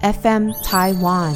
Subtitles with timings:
[0.00, 1.34] FM Taiwan。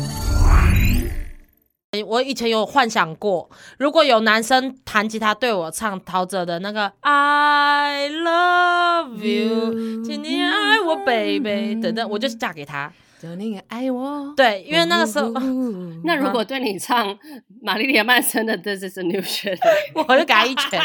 [2.06, 12.92] 我以前有幻想过，如果有男生弹吉他对我唱陶喆的那个 I love you，请你爱我，baby，等等，我就嫁给他。
[13.20, 14.32] 求你爱我。
[14.36, 15.32] 对，因为那个时候
[16.04, 17.16] 那如果对你唱
[17.62, 19.56] 玛丽莲曼森的《This Is a New Shit》，
[19.94, 20.80] 我就给他一拳。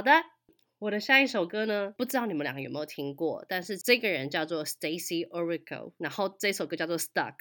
[0.00, 0.12] 好的，
[0.78, 7.34] 我的下一首歌呢，不知道你们两个有没有听过，但是这个人叫做 Stacy Orico，然后这首歌叫做 Stuck。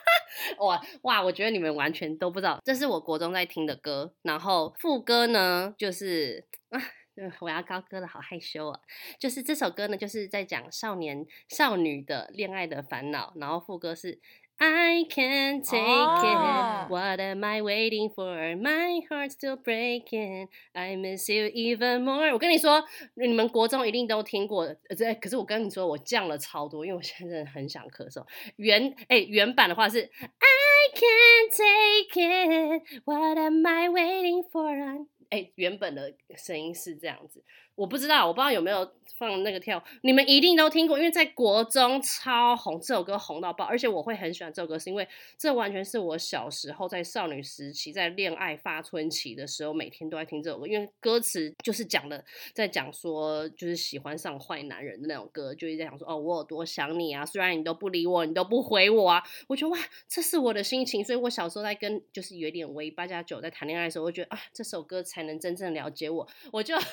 [0.64, 6.80] 哇哇，我觉得你们完全都不知道，这是我国中在听的歌，然后副歌呢就是啊。
[7.40, 8.80] 我要高歌了，好害羞啊！
[9.20, 14.20] 就是这首歌呢，就是在讲少年少女的恋爱的烦恼，然后副歌是。
[14.61, 16.89] I can't take it.
[16.89, 18.57] What am I waiting for?
[18.57, 20.49] My heart's still breaking.
[20.73, 22.33] I miss you even more.
[22.33, 22.83] 我跟你说，
[23.13, 24.75] 你们国中一定都听过。
[24.97, 28.25] 这可是我跟你说，我降了超多，因为我现在真的很想咳嗽。
[28.57, 33.01] 原哎原版的话是 I can't take it.
[33.05, 35.07] What am I waiting for?
[35.29, 37.45] 哎，原本的声音是这样子。
[37.76, 66.76] 我不知道，我不知道有没有放那个跳，你们一定都听过，因为在国中超红，这首歌红到爆，而且我会很喜欢这首歌，是因为这完全是我小时候在少女时期，在恋爱发春期的时候，每天都在听这首歌，因为歌词就是讲的，在讲说就是喜欢上坏男人的那种歌，就是在讲说哦，我有多想你啊，虽然你都不理我，你都不回我啊，我觉得哇，这是我的心情，所以我小时候在跟就是有点微八加九在谈恋爱的时候，我觉得啊，这首歌才能真正了解我，我就。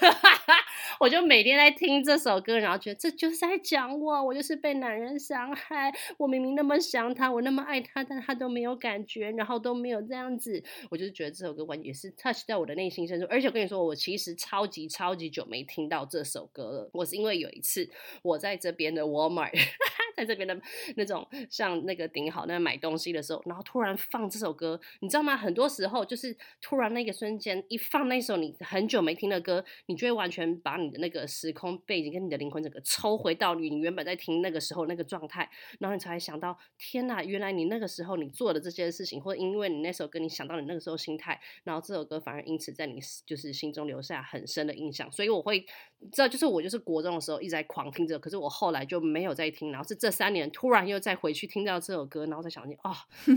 [1.00, 5.92] 我就每天在听这首歌，然后觉得这就是在讲我，我就是被男人伤害。
[6.18, 10.64] 我明明那么想他，我那么爱他，但他都没有感觉，然后都没有这样子。
[10.90, 13.26] 我就是觉得这首歌完全是 touch 在我的内心深处。
[13.30, 16.90] 而且我跟你说，我其实超级超级久没听到这首歌了。
[16.94, 17.90] 我是因为有一次
[18.22, 19.52] 我在这边的 Walmart，
[20.18, 20.60] 在这边的
[20.96, 25.36] 那种像那个顶好那买东西的时候，然后突然放这首歌，你知道吗？
[25.36, 35.50] 很多时候就是突然那个瞬间一放那首你很久没听的歌，你就会完全把你的那个时空背景跟你的灵魂整个抽回到你原本在听那个时候那个状态，
[35.80, 45.12] 然后你才想到，天哪，原来你那个时候你做的这件事情，或者因为你那首歌你想到你那个时候心态，然后这首歌反而因此在你就是心中留下很深的印象。
[45.12, 45.66] 所以我会，
[46.12, 52.96] 这就是我就是国中的时候一直在狂听着，可是我后来就没有再听，然后是这三年突然又再回去听到这首歌，然后再想起，哦，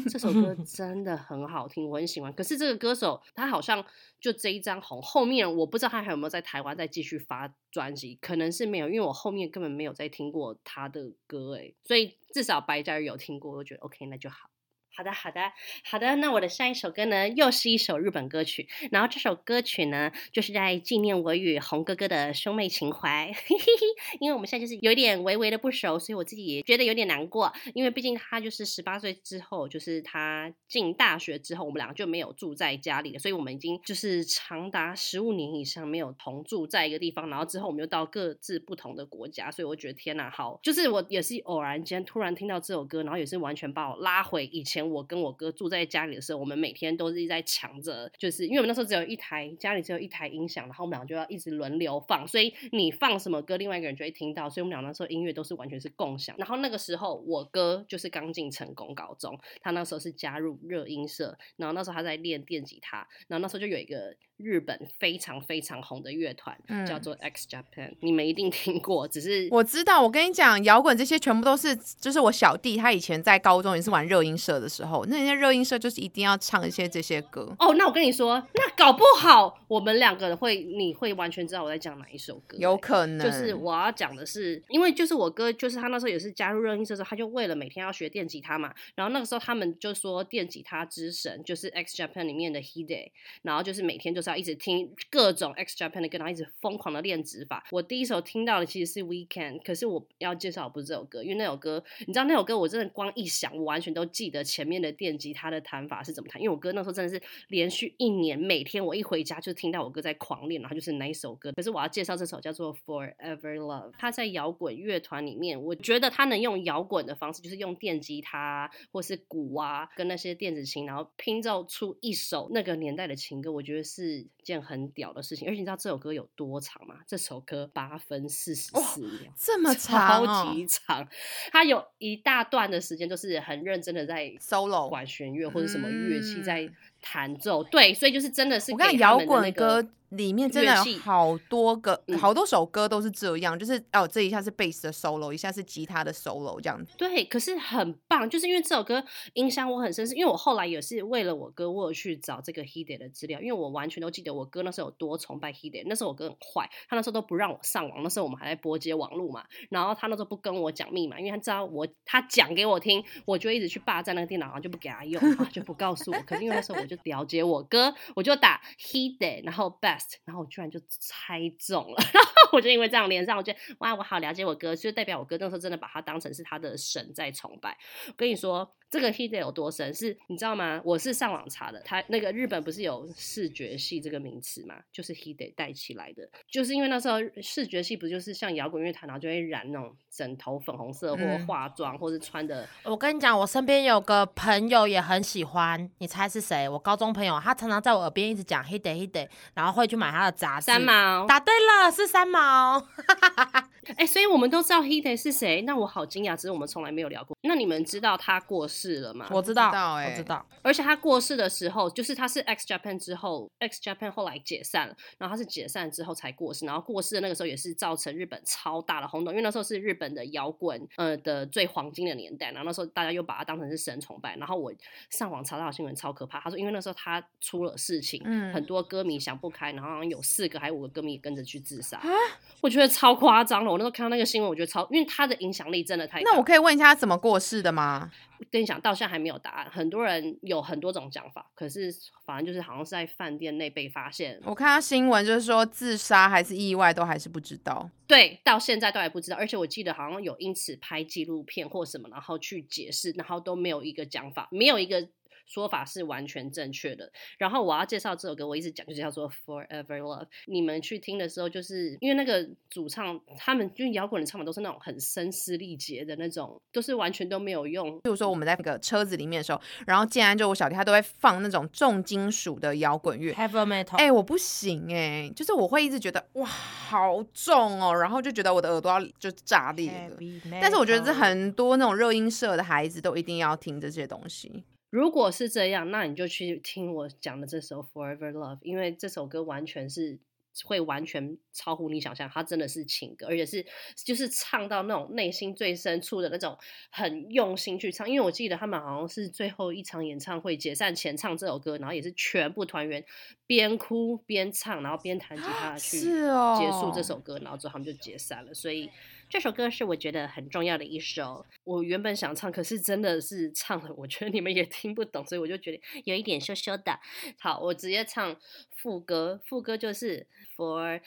[0.09, 2.33] 这首歌 真的很好听，我很喜欢。
[2.33, 3.85] 可是这个歌手他好像
[4.21, 7.53] 就这一张红，后面我不知道他还有没有在台湾再继续发。
[7.75, 14.49] 专辑可能是没有，因为我后面根本没有再听过他的歌诶，所以至少白嘉宇有听过，我觉得 OK，那就好。
[14.97, 15.41] 好的，好的，
[15.83, 16.15] 好的。
[16.17, 18.69] 那我的下一首歌呢，又是一首日本歌曲。
[18.93, 23.27] 然后这首歌曲呢，就是在纪念我与红哥哥的兄妹情怀。
[23.27, 23.87] 嘿嘿嘿
[24.21, 27.53] 因为我们现在就是有点微微的不熟，所以我自己也觉得有点难过。
[27.75, 33.19] 因为毕竟他就是十八岁之后，就是他进大学之后，我们两个就没有住在家里了。
[33.19, 37.29] 所以我们已经就是长达十五年以上没有同住在一个地方。
[37.29, 44.84] 然后之后我们又到各自不同的国家，所以我觉得天哪，好，就是我也是偶然间突然听到这首歌，然后也是完全把我拉回以前。
[44.89, 56.35] 我跟我哥住在家里的时候，我们每天都是在抢着，就是因为我们那时候只有一台家里只有一台音响，然后我们俩就要一直轮流放，所以你放什么歌，另外一个人就会听到，所以我们俩那时候音乐都是完全是共享。
[56.39, 66.57] 然后那个时候我哥就是刚进成功高中，他那时候是加入热音社，然后那时候他在练电吉他，然后那时候就有一个日本非常非常红的乐团
[66.87, 74.69] 叫做 X Japan，你们一定听过，只是我知道，我跟你讲，摇滚这些全部都是，就是我小弟他以前在高中也是玩热音社的。
[74.75, 77.75] 时候，那人家热音社就是一定要唱一些这些歌哦。
[77.75, 82.57] 那我跟你说，那搞不好我们两个会，你会完全知道我在讲哪一首歌。
[82.59, 88.75] 有可能，就是我要讲的是，因为就是我哥，就是他那时候也是加入热音社的时候，他就为了每天要学电吉他嘛。
[88.97, 93.11] 然后那个时候他们就说电吉他之神就是 X Japan 里面的 Hide，
[93.43, 97.65] 然后就是每天就是要一直听各种 X Japan 的歌，然后一直疯狂的练指法。
[97.71, 104.64] 我第一首听到的其实是 Weekend，可是我要介绍不是这首歌，因为那首歌，你知道那首歌我真的光一想，我完全都记得前。
[104.65, 106.41] 面的电吉他的弹法是怎么弹？
[106.41, 111.53] 因为我哥那时候真的是连续一年，每天我一回家就听到我哥在狂练，然后就是哪一首歌。
[111.53, 125.49] 可是我要介绍这首叫做《Forever Love》，他在摇滚乐团里面，我觉得他能用摇滚的方式，就是用电吉他或是鼓啊，跟那些电子琴，然后拼凑出一首那个年代的情歌，我觉得是件很屌的事情。
[125.49, 127.01] 而且你知道这首歌有多长吗？
[127.07, 131.09] 这首歌八分四十四秒，这么长，超级长。
[131.51, 134.33] 他有一大段的时间都是很认真的在。
[134.55, 134.89] solo。
[134.89, 136.75] 管弦乐或者什么乐器在嗯
[137.05, 146.93] 弹奏，对，所以就是真的是我跟你给他们的讲摇滚那个歌里面真的有好多个、嗯好多首歌都是这样，就是哦，这一下是贝斯的 solo，一下是吉他的 solo 这样子。
[146.97, 166.19] 对，可是很棒，就是因为这首歌影响我很深，是因为我后来也是为了我哥，我有去找这个 Hide 的资料，因为我完全都记得我哥那时候有多崇拜 Hide，那时候我哥很坏，他那时候都不让我上网，那时候我们还在拨接网络嘛，然后他那时候不跟我讲密码，因为他知道我他讲给我听，我就一直去霸占那个电脑，然后就不给他用，然后就不告诉我。
[166.25, 171.97] 可是因为那时候我就了解我哥，我就打 he day，然后 Best，然后我居然就猜中了，
[172.53, 177.77] 我就因为这样连上，我觉得哇，我好了解我哥，就代表我哥那时候真的把他当成是他的神在崇拜。
[178.09, 180.81] 我跟你说，这个 Hide 有多神，是你知道吗？
[180.85, 196.69] 我是上网查的，他那个日本不是有视觉系这个名词嘛，就是 Hide 带起来的，就是因为那时候视觉系不就是像摇滚乐团，然后就会染那种枕头粉红色，或嗯化妆，或是穿的我跟你讲，我身边有个朋友也很喜欢，你猜是谁？
[196.69, 200.67] 我高中朋友，他常常在我耳边一直讲 “he day he day”，然后会去买他的杂志。
[200.67, 201.27] 三毛。
[201.27, 202.34] 答对了，是三毛。
[203.97, 207.37] 哎、所以我们都知道 Hide 是谁，那我好惊讶，只是我们从来没有聊过。
[207.43, 209.29] 那你们知道他过世了吗？
[209.31, 210.47] 我知道，知道欸我知道。
[210.63, 224.73] 而且他过世的时候，就是他是 X Japan 之后，X Japan 后来解散了，然后他是解散之后才过世，然后过世的那个时候也是造成日本超大的轰动，因为那时候是日本的摇滚呃的最黄金的年代，然后那时候大家又把他当成是神崇拜，然后我
[225.11, 232.09] 上网查到的新闻超可怕，他说因为那时候他出了事情，嗯很多歌迷想不开，然后好像有四个还有五个歌迷跟着去自杀，啊
[232.61, 238.11] 我觉得超夸张了，我那时候看到那个新闻，我觉得超，因为他的影响力真的太，那我可以问一下他怎么过世的吗？
[238.51, 239.71] 跟你讲，到现在还没有答案。
[239.71, 241.95] 很多人有很多种讲法，可是
[242.25, 244.41] 反正就是好像是在饭店内被发现。
[244.45, 247.91] 我看到新闻就是说自杀还是意外，都还是不知道。
[248.07, 249.37] 对，到现在都还不知道。
[249.37, 255.07] 而且我记得好像有因此拍纪录片或什么，然后去解释，然后都没有一个讲法，没有一个。
[255.47, 257.11] 说法是完全正确的。
[257.39, 260.25] 然后我要介绍这首歌，我一直讲就是叫做《Forever Love》。
[260.47, 273.33] 你们去听的时候，就是因为那个主唱，他们就是摇滚的唱法都是那种很声嘶力竭的那种，都是完全都没有用比如说我们在那个车子里面的时候，然后竟然就我小弟他都会放那种重金属的摇滚乐。
[273.35, 280.17] Heavy metal，哎、我不行哎、就是我会一直觉得哇好重哦，然后就觉得我的耳朵要就炸裂了。
[280.61, 284.65] 但是我觉得这很多那种热音社的孩子都一定要听这些东西。
[284.95, 290.17] 如果是这样，那你就去听我讲的这首《Forever Love》，因为这首歌完全是
[290.63, 296.57] 会完全超乎你想象，它真的是情歌，而且是就是唱到那种内心最深处的那种
[296.91, 298.09] 很用心去唱。
[298.09, 303.05] 因为我记得他们好像是最后一场演唱会解散前唱这首歌，然后也是全部团员
[303.47, 308.55] 边哭边唱，然后边弹吉他去结束这首歌，然后之后他们就解散了。
[308.55, 308.91] 所以
[309.29, 311.45] 这首歌是我觉得很重要的一首。
[311.65, 316.99] 我原本想唱，可是真的是唱了，我觉得你们也听不懂，所以我就觉得有一点羞羞的。
[317.39, 318.35] 好，我直接唱
[318.77, 320.27] 副歌，副歌就是
[320.57, 321.01] Forever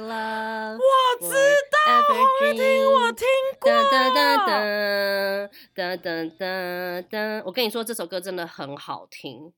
[0.00, 0.78] Love。
[0.78, 1.34] 我知
[1.72, 1.78] 道，
[2.08, 3.26] 我听，我听
[3.58, 3.70] 过。
[3.70, 9.52] 噔噔噔噔噔噔噔噔，我跟你说，这首歌真的很好听。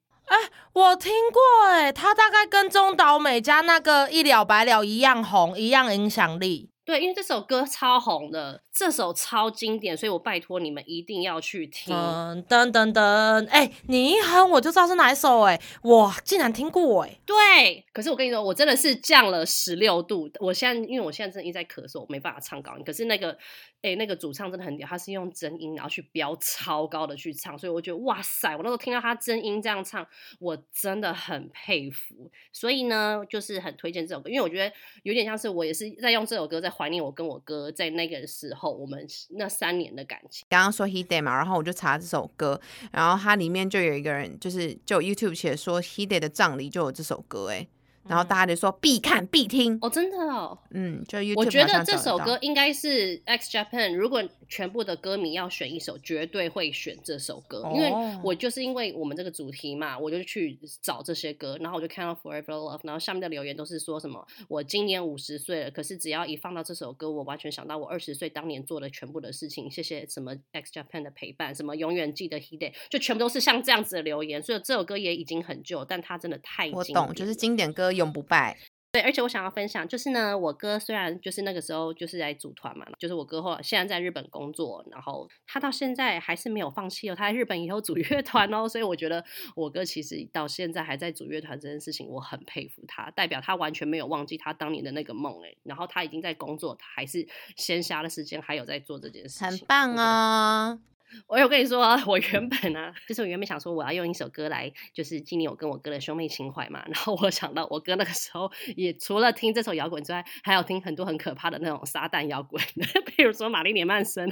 [0.73, 6.71] 我听过哎，他大概跟中岛美嘉那个一了百了一样红，一样影响力。
[6.83, 11.95] 对，因为这首歌超红的，这首超经典，所以我拜托你们一定要去听。
[11.95, 17.21] 噔噔噔噔，哎、你一哼我就知道是哪一首哎，我竟然听过哎。
[17.25, 20.29] 对，可是我跟你说，我真的是降了十六度。
[20.41, 22.83] 我现在因为我现在真的一直在咳嗽，我没办法唱高音。
[22.85, 23.37] 可是那个，
[23.83, 30.07] 哎，那个主唱真的很屌，他是用真音然后去飙超高的去唱，所以我觉得哇塞，我那时候听到他真音这样唱，
[30.39, 32.31] 我真的很佩服。
[32.53, 40.47] 所以呢，就是很推荐这首歌，因为我觉得有点像是我也是在用这首歌在怀念我跟我哥在那个时候我们那三年的感情。
[40.51, 42.61] 刚刚说 He Day 嘛，然后我就查这首歌，
[42.93, 47.67] 然后它里面就有一个人，就是就 YouTube 写说 He Day 的葬礼就有这首歌，哎，
[48.09, 50.59] 然后大家就说必看必听，哦，真的哦。
[50.71, 58.21] 嗯，就 YouTube 我觉得这首歌应该是 X Japan，如果全部的歌迷要选一首，绝对会选这首歌，因为哦。
[58.23, 78.59] 我就是因为我们这个主题嘛，我就去找这些歌，然后我就看到 Forever Love，然后下面的留言都是说什么我今年五十岁了，可是只要一放到这首歌，我完全想到我二十岁当年做的全部的事情，谢谢什么 X Japan 的陪伴，什么永远记得 He Day，就全部都是像这样子的留言，所以这首歌也已经很旧，但它真的太我懂，经典了就是经典歌永不败。
[78.93, 97.25] 对，而且我想要分享，就是呢，我哥虽然就是那个时候就是在组团嘛，就是我哥后来现在在日本工作，然后他到现在还是没有放弃哦，他在日本以后组乐团哦，所以我觉得我哥其实到现在还在组乐团这件事情，我很佩服他，代表他完全没有忘记他当年的那个梦哎，然后他已经在工作，他还是
[97.57, 100.79] 闲暇的时间还有在做这件事情，很棒我觉得啊！
[101.27, 106.83] 我有跟你说，我原本啊，就是我原本想说我要用一首歌来，就是纪念我跟我哥的兄妹情怀嘛。
[106.87, 112.63] 然后我想到我哥那个时候也除了听这首摇滚之外，还有听很多很可怕的那种撒旦摇滚，
[113.17, 114.29] 比如说玛丽莲曼森，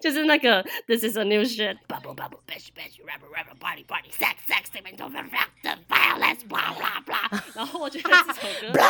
[0.00, 4.70] 就是那个 This is a new shit，bubble bubble bash bash rubber rubber party party sex sex
[4.82, 7.42] mental the violence blah blah blah。
[7.54, 8.72] 然后我觉得这首歌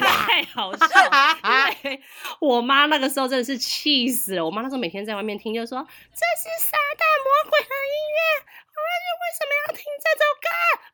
[0.00, 0.86] 太好笑，
[1.84, 2.00] 因为
[2.40, 4.44] 我妈那个时候真的是气死了。
[4.44, 8.20] 我妈那时候每天在外面听，就说这是撒旦魔鬼的音乐，
[9.16, 10.48] 为什么要听这首歌？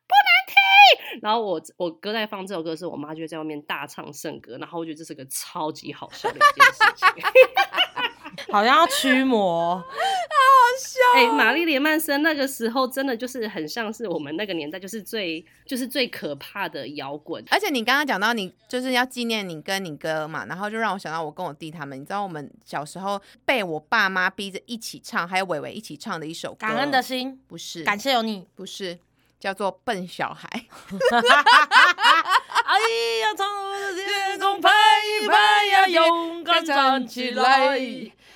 [0.07, 1.21] 不能听。
[1.21, 7.07] 然后我我哥在放这首歌的时候，我妈就在外面大唱圣歌，然后我觉得这是个超级好笑的一件事情。
[8.51, 9.83] 好像要驱魔， 好
[10.79, 10.99] 笑。
[11.15, 17.43] 哎、玛丽莲曼森那个时候真的就是很像是我们那个年代，就是最就是最可怕的摇滚。
[17.51, 28.47] 而且你刚刚讲到你就是要纪念你跟你哥嘛，然后就让我想到我跟我弟他们，你知道我们小时候被我爸妈逼着一起唱，还有伟伟一起唱的一首歌，感恩的心，不是感谢有你。
[28.55, 28.97] 不是
[29.39, 30.47] 叫做《笨小孩》，
[32.63, 32.79] 哎
[33.21, 34.69] 呀，从我的天空拍
[35.21, 37.77] 一拍呀，勇敢站起来。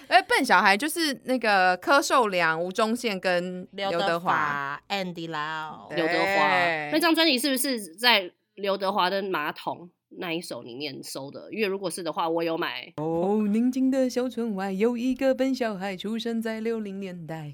[0.07, 4.81] 哎，笨小孩就是那个柯受良、吴宗宪跟刘德德华。
[4.89, 6.47] Andy Lau，对刘德华
[6.91, 9.77] 那张专辑是不是在刘德华的《马桶》
[10.19, 11.49] 那一首里面收的？
[11.51, 12.93] 因为如果是的话，我有买。
[12.97, 17.51] 哦，宁静的小村外有一个笨小孩，出生在六零年代。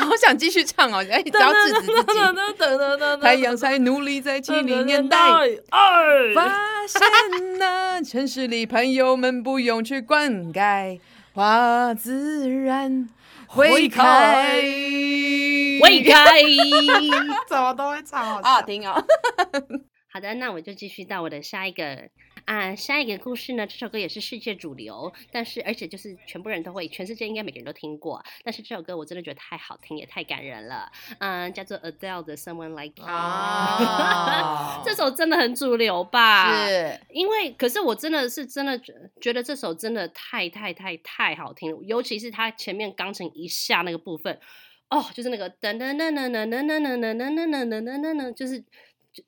[0.00, 3.20] 好想继续唱哦，哎，只要制止自己。
[3.20, 5.18] 太阳才努力在七零年代。
[5.70, 6.46] 二发
[6.86, 11.00] 现那城市里朋友们不用去灌溉，
[11.38, 13.08] 花自然
[13.46, 14.60] 会开。
[15.80, 16.42] 会开。
[17.48, 19.00] 怎么都会唱，好好听哦。
[20.12, 22.08] 好的，那我就继续到我的下一个
[22.48, 23.66] 啊，下一个故事呢。
[23.66, 28.24] 这首歌也是世界主流，但是而且就是全部人都会，全世界应该每个人都听过。
[28.42, 30.90] 但是这首歌我真的觉得太好听，也太感人了。
[31.18, 33.04] 嗯，叫做 Adele 的 Someone Like You。
[33.04, 36.66] 哦 这首真的很主流吧？
[36.66, 44.40] 是因为，可是我真的是真的觉觉得这首真的太太太太好听了，尤其是它前面钢琴一下那个部分，
[44.88, 48.64] 哦，就是那个噔噔噔噔噔噔噔噔噔噔噔噔噔噔噔，就是就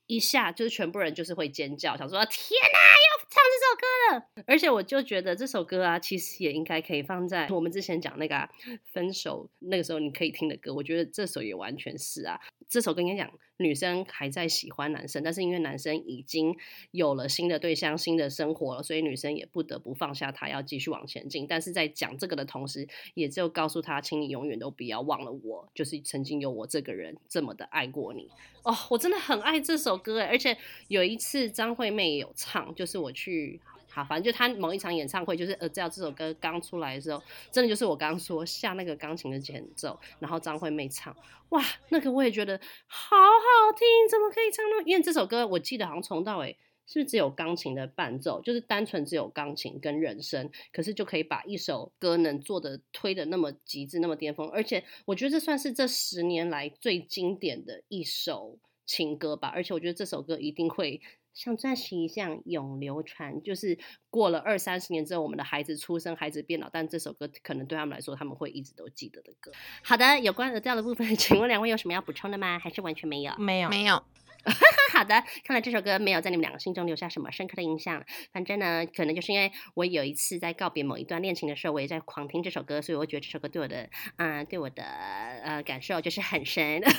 [0.06, 4.44] 一下就是全部人就是会尖叫，想说天哪，又唱这首歌了！
[4.47, 8.49] 而且我就觉得这首歌啊，其实也应该可以放在我们之前讲那个、
[8.92, 12.40] 分手那个时候你可以听的歌，我觉得这首也完全是啊。
[12.70, 16.56] 这首歌应该讲女生还在喜欢男生，但是因为男生已经
[16.92, 21.48] 有了新的对象、新的生活了，所以女生也不得不放下他，要继续往前进。
[21.48, 28.28] 但是在讲这个的同时，也只有告诉他，请你永远都不要忘了我，就是曾经有我这个人这么的爱过你。
[28.62, 33.60] 哦，我真的很爱这首歌哎，而且有一次张惠妹也有唱，就是我去。
[33.92, 37.20] 好，反正就他某一场演唱会，就是呃，知道这首歌刚出来的时候，
[37.50, 41.14] 真的就是我刚刚说下那个钢琴的前奏，然后张惠妹唱，
[41.49, 42.56] 哇，那个我也觉得
[42.87, 44.85] 好好听，怎么可以唱呢？
[44.87, 46.56] 因为这首歌我记得好像从到尾
[46.87, 58.56] 是不是只有钢琴的伴奏，就是单纯只有钢琴跟人声，可是就可以把一首歌能做的推的那么极致，那么巅峰，而且我觉得这算是这十年来最经典的一首
[58.87, 61.00] 情歌吧，而且我觉得这首歌一定会。
[61.40, 63.78] 像钻石一样永流传，就是
[64.11, 69.50] 过了二三十年之后，我们的孩子出生，孩子变老，但这首歌可能对他们来说，他们会一直都记得的歌。
[69.82, 72.59] 好的，有关 Adele 的部分， 请问两位有什么要补充的吗？
[72.59, 73.32] 还是完全没有？
[73.38, 74.04] 没有，没有，
[74.92, 78.04] 好的，看来这首歌没有在你们两个心中留下什么深刻的印象。
[78.35, 86.82] 反正呢，可能就是因为我有一次在告别某一段恋情的时候，我也在狂听这首歌，所以我觉得这首歌对我的，嗯、对我的呃感受就是很深。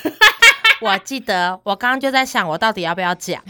[0.81, 3.41] 我记得我刚刚就在想，我到底要不要讲？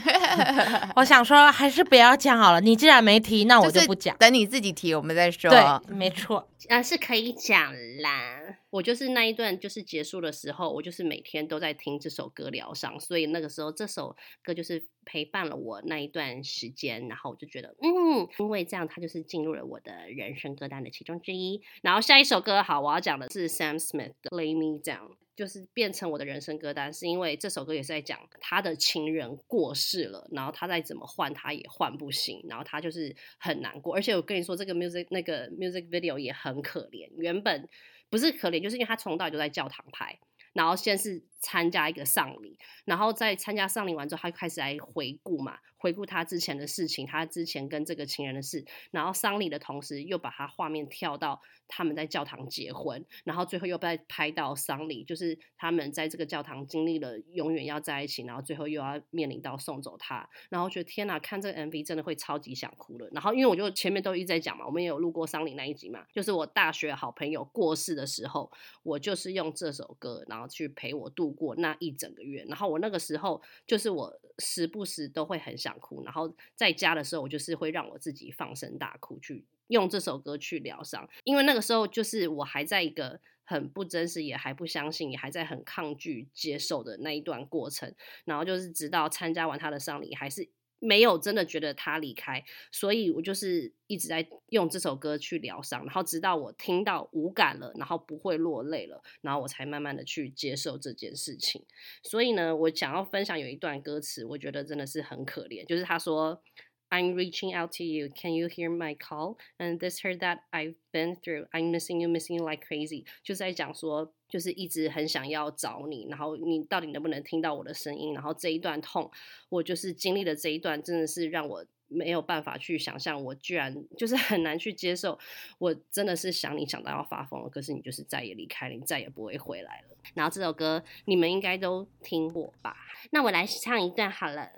[0.95, 2.61] 我想说还是不要讲好了。
[2.61, 4.15] 你既然没提，那我就就是不讲。
[4.17, 5.50] 等你自己提，我们再说。
[5.50, 6.45] 对，没错。
[6.70, 8.60] 啊，是可以讲啦。
[8.70, 17.08] 我就是那一段就是结束的时候，我就是每天都在听这首歌疗伤，所以那个时候这首歌就是陪伴了我那一段时间。
[17.08, 21.62] 然后我就觉得，嗯，因为这样它就是进入了我的人生歌单的其中之一。
[21.82, 25.10] 然后下一首歌，好，我要讲的是 Sam Smith 的《Lay Me Down》。
[25.34, 33.96] 就是变成我的人生歌单，是因为这首歌也是在讲他的情人过世了，然后他再怎么换他也换不行，然后他就是很难过。
[33.96, 37.67] 而且我跟你说，这个 music 那个 music video 也很很可怜，原本
[38.10, 40.20] 不是可怜，就是因为他从头到尾都在教堂拍。
[40.53, 63.07] 然后先是参加一个丧礼，然后在参加丧礼完之后，他就开始来回顾嘛，回顾他之前的事情，他之前跟这个情人的事，然后丧礼的同时又把他画面跳到他们在教堂结婚，然后最后又被拍到丧礼，就是他们在这个教堂经历了永远要在一起，然后最后又要面临到送走他，然后觉得天哪，看这个 MV 真的会超级想哭了。
[63.13, 68.51] 然后因为我就前面都一直在讲嘛，我们也有录过丧礼那一集嘛，就是我大学好朋友过世的时候，
[68.83, 72.45] 我就是用这首歌，然后去陪我度过那一整个月。
[72.49, 81.09] 然后我那个时候就是我时不时都会很想哭，然后在家的时候，我就是会让我自己放声大哭，去用这首歌去疗伤。
[81.23, 87.93] 因为那个时候就是我还在一个很不真实，也还不相信，也还在很抗拒接受的那一段过程。
[88.25, 90.49] 然后就是直到参加完他的丧礼，还是。
[90.83, 101.63] 没有真的觉得他离开，所以我就是一直在用这首歌去疗伤，然后直到我听到无感了，然后不会落泪了，然后我才慢慢的去接受这件事情。
[102.01, 106.41] 所以呢，我想要分享有一段歌词，我觉得真的是很可怜，就是他说。
[106.90, 108.11] I'm reaching out to you.
[108.11, 109.38] Can you hear my call?
[109.58, 111.46] And this hurt that I've been through.
[111.52, 113.04] I'm missing you, missing you like crazy.
[113.25, 118.14] 就是在讲说，就是一直很想要找你，然后你到底能不能听到我的声音？
[118.14, 119.11] 然后这一段痛，
[119.49, 121.64] 我就是经历了这一段，真的是让我。
[121.91, 125.19] 没有办法去想象，我居然就是很难去接受。
[125.57, 129.88] 我真的是想你想到要发疯了，可是你就是再也离开了，你再也不会回来了。
[130.13, 132.75] 然后这首歌你们应该都听过吧？
[133.12, 134.50] 那我来唱一段好了。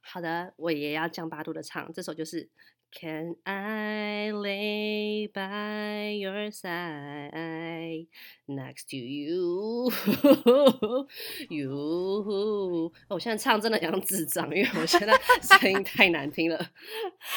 [0.00, 2.48] 好的，我也要降八度的唱，这首就是。
[2.92, 8.08] Can I lay by your side
[8.48, 9.90] next to you?
[11.48, 16.70] You， 我现在唱真的像智障，因为我现在声音太难听了。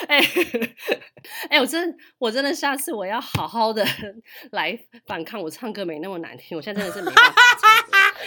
[0.08, 0.20] 哎，
[1.50, 3.86] 哎，我真，我真的下次我要好好的
[4.52, 6.58] 来反抗，我唱歌没那么难听。
[6.58, 7.36] 我现在真的是没办法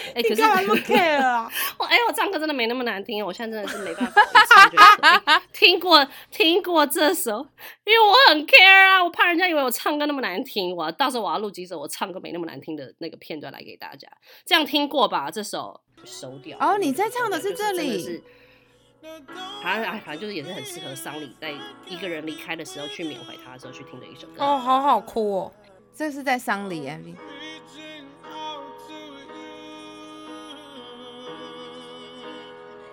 [0.06, 0.14] 唱。
[0.14, 1.50] 哎，可是不 care 啊！
[1.78, 4.22] 我哎，我唱歌真的没那么难听，我现在真的是没办法。
[5.52, 7.46] 听过听过这首，
[7.84, 10.75] 因为我很 care 啊，我怕人家以为我唱歌那么难听。
[10.75, 14.08] 我到时候我要录几首我唱歌没那么难听的那个片段来给大家。
[14.44, 15.30] 这样听过吧？
[15.30, 16.56] 这首收掉。
[16.58, 18.02] 哦，你在唱的是这里。
[18.02, 18.22] 是，
[19.62, 21.52] 反正哎，反正就是也是很适合丧礼，在
[21.86, 24.44] 一个人离开的时候去缅怀他的时候去听的一首歌。
[24.44, 25.52] 哦，好好哭哦！
[25.94, 27.14] 这是在丧礼 MV。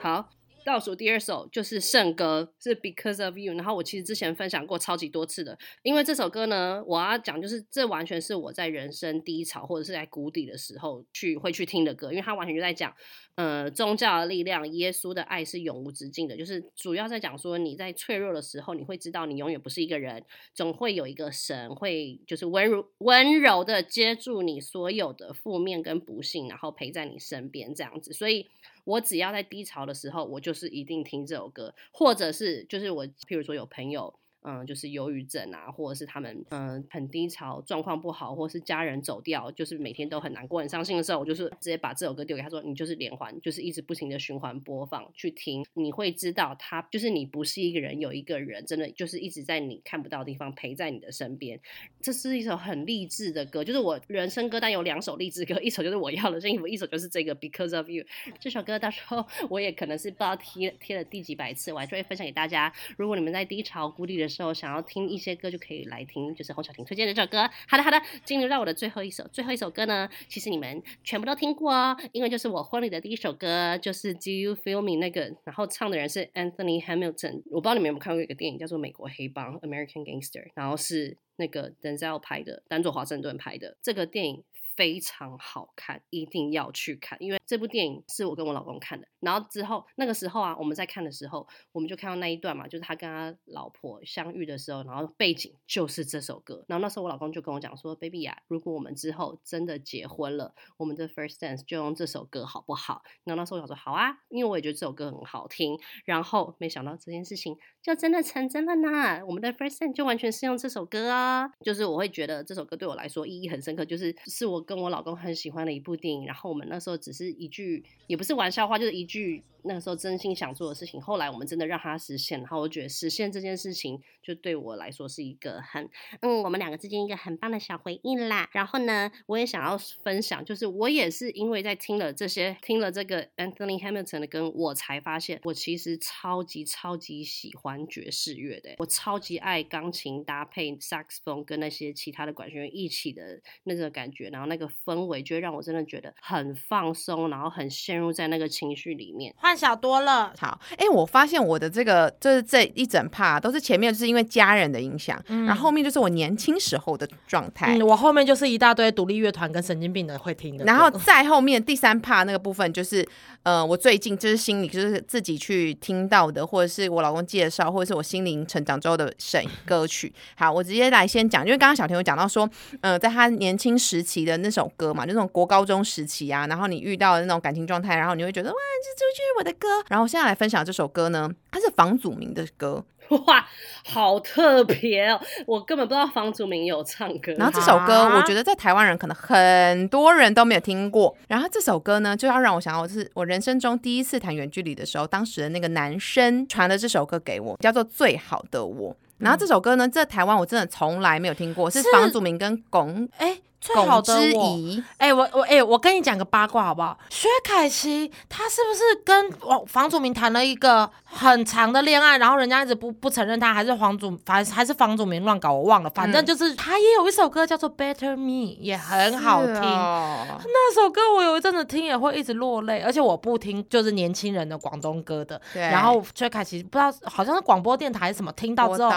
[0.04, 0.30] 好，
[0.66, 3.54] 倒数第二首就是圣歌，是 Because of You。
[3.54, 12.94] 然后我其实之前分享过超级多次的，因为这首歌呢，我要讲就是这完全是我在人生低潮或者是在谷底的时候去会去听的歌，因为它完全就在讲，
[13.36, 28.50] 呃，宗教的力量，耶稣的爱是永无止境的，就是主要在讲说你在脆弱的时候，你会知道你永远不是一个人，总会有一个神会就是温柔温柔的接住你所有的负面跟不幸，然后陪在你身边这样子，所以。
[28.84, 34.13] 我只要在低潮的时候，我就是一定听这首歌，或者是就是我，譬如说有朋友。
[34.43, 51.60] 嗯，就是忧郁症啊，或者是他们嗯很低潮，状况不好，或者是家人走掉，就是每天都很难过、很伤心的时候，我就是直接把这首歌丢给他说，你就是连环，就是一直不停的循环播放去听，你会知道他就是你不是一个人，有一个人真的就是一直在你看不到的地方陪在你的身边。
[52.01, 58.06] 这是一首很励志的歌，就是我人生歌单有两首励志歌，一首就是我要的幸福，一首就是这个 Because of You
[58.39, 58.79] 这首歌。
[58.79, 62.73] 到时候我也可能是不知道贴贴了第几百次，我还是会分享给大家。
[62.97, 67.48] 如果你们在低潮孤立的时时候想要听一些歌，就可以来听，就是洪小婷推荐的这首歌。
[67.67, 77.43] 好的，好的，进入到我的最后一首，最后一首歌呢，其实你们全部都听过哦，因为就是我婚礼的第一首歌，就是《Do You Feel Me》那个，然后唱的人是 Anthony Hamilton。
[77.52, 84.43] 我不知道你们有没有看过一个电影叫做《美国黑帮》（American Gangster），然后是那个 Denzel 拍的，丹佐华盛顿拍的这个电影。
[84.76, 89.08] 非常好看，一定要去看，因为这部电影是我跟我老公看的。
[89.20, 96.66] 然后之后那个时候啊，我们在看的时候，我们就看到那一段嘛，就是他跟他老婆相遇的时候，然后背景就是这首歌。
[96.68, 114.62] 然后那时候我老公就跟我讲说：“baby 啊，如果我们之后真的结婚了，我们的 first dance 就用这首歌好不好？”然后那时候我想说：“好啊，因为我也觉得这首歌很好听。”然后没想到这件事情就真的成真了呢，我们的 first dance 就完全是用这首歌啊，就是我会觉得这首歌对我来说意义很深刻，就是是我。
[114.63, 125.89] 跟我老公很喜欢的一部电影，然后我们那时候只是一句，也不是玩笑话，就是一句那个时候真心想做的事情，后来我们真的让它实现，然后我觉得实现这件事情，就对我来说是一个很
[126.21, 128.49] 嗯，我们两个之间一个很棒的小回忆啦。
[128.52, 149.34] 然后呢，我也想要分享，就是我也是因为在听了这些，听了这个 Anthony Hamilton 的歌，我才发现我其实超级超级喜欢爵士乐的，我超级爱钢琴搭配萨克斯风跟那些其他的管弦乐一起的那个感觉，然后那个氛围就会让我真的觉得很放松，然后很陷入在那个情绪里面。
[149.36, 157.76] 幻想多了，好，哎，我发现我的这个就是这一整趴都是前面就是因为家人的影响，然后后面就是我年轻时候的状态。
[157.76, 163.04] 嗯，我后面就是一大堆独立乐团跟神经病的会听的，然后再后面第三趴那个部分就是，
[163.42, 170.13] 呃，我最近就是心里就是自己去听到的，或者是我老公介绍，或者是我心灵成长之后的神歌曲。
[170.36, 172.48] 好，我直接来先讲，因为刚刚小田有讲到说，
[172.82, 179.67] 呃，在他年轻时期的那首歌嘛，就那种国高中时期啊，然后你遇到的那种感情状态，然后你会觉得哇，这就是我的歌。
[179.88, 182.86] 然后我现在来分享这首歌呢，它是房祖名的歌。
[183.27, 183.45] 哇，
[183.86, 185.19] 好特别哦！
[185.45, 187.34] 我根本不知道房祖名有唱歌。
[187.34, 191.15] 然后这首歌，我觉得在台湾人可能很多人都没有听过。
[191.27, 198.91] 然后这首歌呢，就要让我想到是我人生中第一次谈远距离的时候，当时的那个男生传的这首歌给我，叫做《最好的我》。
[199.17, 203.38] 然后这首歌呢，在台湾我真的从来没有听过，是房祖名跟龚哎。
[203.63, 204.60] 最好的我，
[204.97, 206.97] 哎，我我哎，我跟你讲个八卦好不好？
[207.10, 215.89] 薛凯琪他是不是跟王房祖名谈了一个很长的恋爱，然后人家一直不不承认他，还是房祖反还是房祖名乱搞，我忘了。
[215.91, 219.56] 反正就是他也有一首歌叫做《Better Me》，也很好听。
[219.56, 225.39] 那首歌我有一阵子听也会一直落泪，而且我不听就是年轻人的广东歌的。
[225.54, 228.89] 然后薛凯琪不知道好像是广播电台什么听到之后，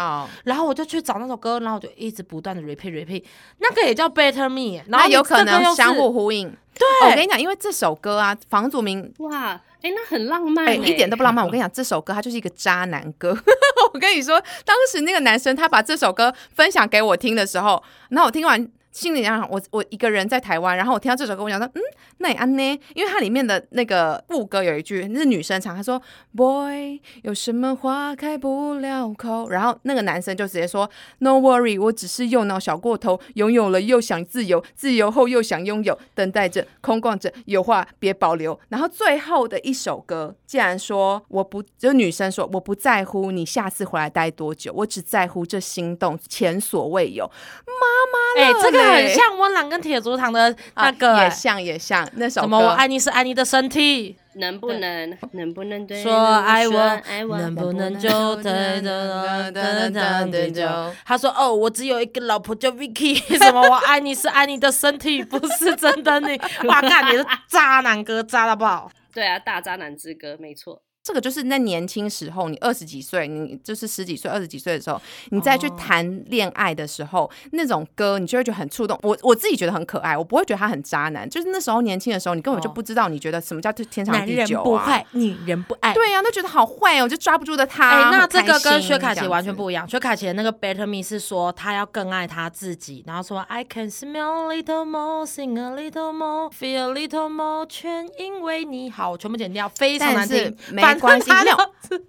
[0.42, 3.22] 然后我就去找那首歌，然后我就一直不断的 repeat repeat，
[3.58, 4.55] 那个也叫 Better。
[4.86, 6.48] 那有可能相互呼应。
[6.78, 11.44] 对，我跟你讲，因为这首歌啊，房祖名哇，哎，那很浪漫，哎，一点都不浪漫。
[11.44, 13.36] 我跟你讲，这首歌它就是一个渣男歌。
[13.94, 18.68] 我跟你说，当时那个男生他把这首歌分享给我听的时候，那我听完。
[18.96, 21.82] 心里想，我我一个人在台湾，然后我听到这首歌，我想说，嗯，
[22.16, 22.80] 那也安呢？
[22.94, 26.00] 因为它里面的那个副歌有一句是女生唱，她说
[26.34, 29.50] ，Boy，有什么话开不了口？
[29.50, 38.58] 然后那个男生就直接说，No worry，我只是右脑小过头，拥有了又想自由，自由后又想拥有，等待着，空逛着，有话别保留。
[38.70, 47.30] 然后最后的一首歌，竟然说，我不，就女生说，我不在乎你下次回来待多久，我只在乎这心动前所未有。
[47.66, 48.85] 妈妈，哎，这个。
[48.86, 52.42] 很像温岚跟铁竹堂的那个，也像也像那首。
[52.42, 52.58] 什么？
[52.58, 57.00] 我爱你是爱你的身体，能不能能不能对说爱我？
[57.36, 60.94] 能不能就对的的的的的？
[61.04, 63.16] 他说哦，我只有一个老婆叫 Vicky。
[63.38, 63.60] 什么？
[63.60, 66.40] 我爱你是爱你的身体，不是真的你。
[66.64, 68.90] 哇，看你是渣男哥，渣到爆。
[69.12, 70.82] 对啊，大渣男之歌，没错。
[71.06, 78.98] 这个就是那年轻时候，你二十几岁，你就是十几岁、二十几岁的时候，你再去谈恋爱的时候，那种歌你就会觉得很触动。
[79.04, 81.30] 我我自己觉得很可爱，我不会觉得他很渣男。
[81.30, 84.64] 就是那时候年轻的时候，你根本就不知道，你觉得什么叫天长地久啊？
[84.64, 85.94] 不坏，女人不爱。
[85.94, 87.88] 对呀，那觉得好坏哦，就抓不住的他。
[87.88, 89.88] 哎，那这个跟薛凯琪完全不一样。
[89.88, 96.92] 薛凯琪的那个 Better Me 是说他要更爱他自己，然后说 I can smell a little more, sing a little more, feel a
[96.92, 100.56] little more，全因为你好，全部剪掉，非常难听。
[100.98, 101.56] 关系没有，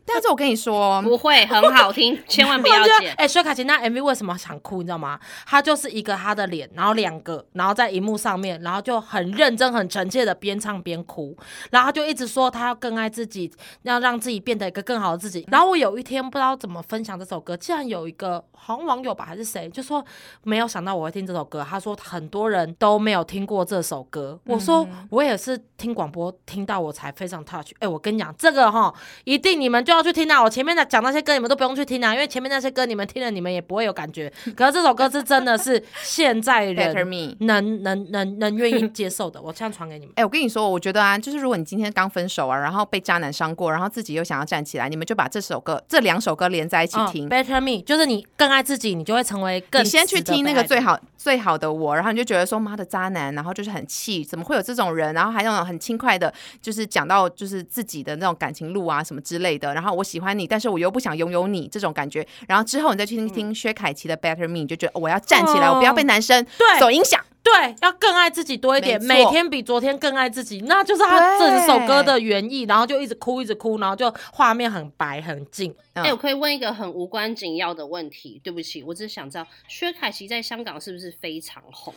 [0.06, 3.13] 但是我跟你说不会很好听， 千万不要剪。
[3.17, 4.78] 哎，薛凯琪那 MV 为什么想哭？
[4.78, 5.19] 你知道吗？
[5.45, 11.36] 他就是一个他的脸，然后两个，然后在荧幕上面，然后就很认真、很诚切的边唱边哭，
[11.71, 13.52] 然后他就一直说他要更爱自己，
[13.84, 15.45] 要让自己变得一个更好的自己。
[15.52, 20.04] 然后我有一天不知道怎么分享这首歌，竟然有一个好像网友吧还是谁，就说
[20.43, 21.65] 没有想到我会听这首歌。
[21.67, 24.39] 他说很多人都没有听过这首歌。
[24.45, 27.71] 我说我也是听广播听到我才非常 touch。
[27.80, 28.94] 哎，我跟你讲这个哈。
[29.24, 30.42] 一定你们就要去听啊！
[30.42, 34.32] 我前面的讲那些歌，你们都不用去听啊，因为前面那些歌你们听了，你们也不会有感觉。
[34.56, 36.94] 可是这首歌是真的是现在人
[37.40, 39.42] 能能能能愿意接受的。
[39.42, 40.13] 我这样传给你们。
[40.18, 47.30] 哎，我跟你说，我觉得啊，就是如果你今天刚分手啊，然后被渣男伤过，然后自己又想要站起来，你们就把这首歌、这两首歌连在一起听。
[47.30, 49.84] Better Me，就是你更爱自己，你就会成为更。
[49.84, 55.13] 你先去听那个最好最好的我，然后你就觉得说妈的渣男，然后就是很气，怎么会有这种人？
[55.13, 59.74] 然后还那种很轻快的，就是讲到就是自己的那种感情路啊什么之类的。
[59.74, 62.26] 然后我喜欢你，但是我又不想拥有你这种感觉。
[62.48, 67.24] 然后之后你再去听听薛凯琪的《Better Me》，你就觉得我要站起来，我不要被男生对所影响。
[67.44, 72.64] 对，要更爱自己多一点，每天比昨天更爱自己，那就是他整首歌的原意。
[72.64, 75.74] 然后就一直哭，一直哭，然后就画面很白很静。
[75.94, 78.42] 哎，我可以问一个很无关紧要的问题？
[78.44, 81.94] 对不起，我只是想知道薛凯琪在香港是不是非常红？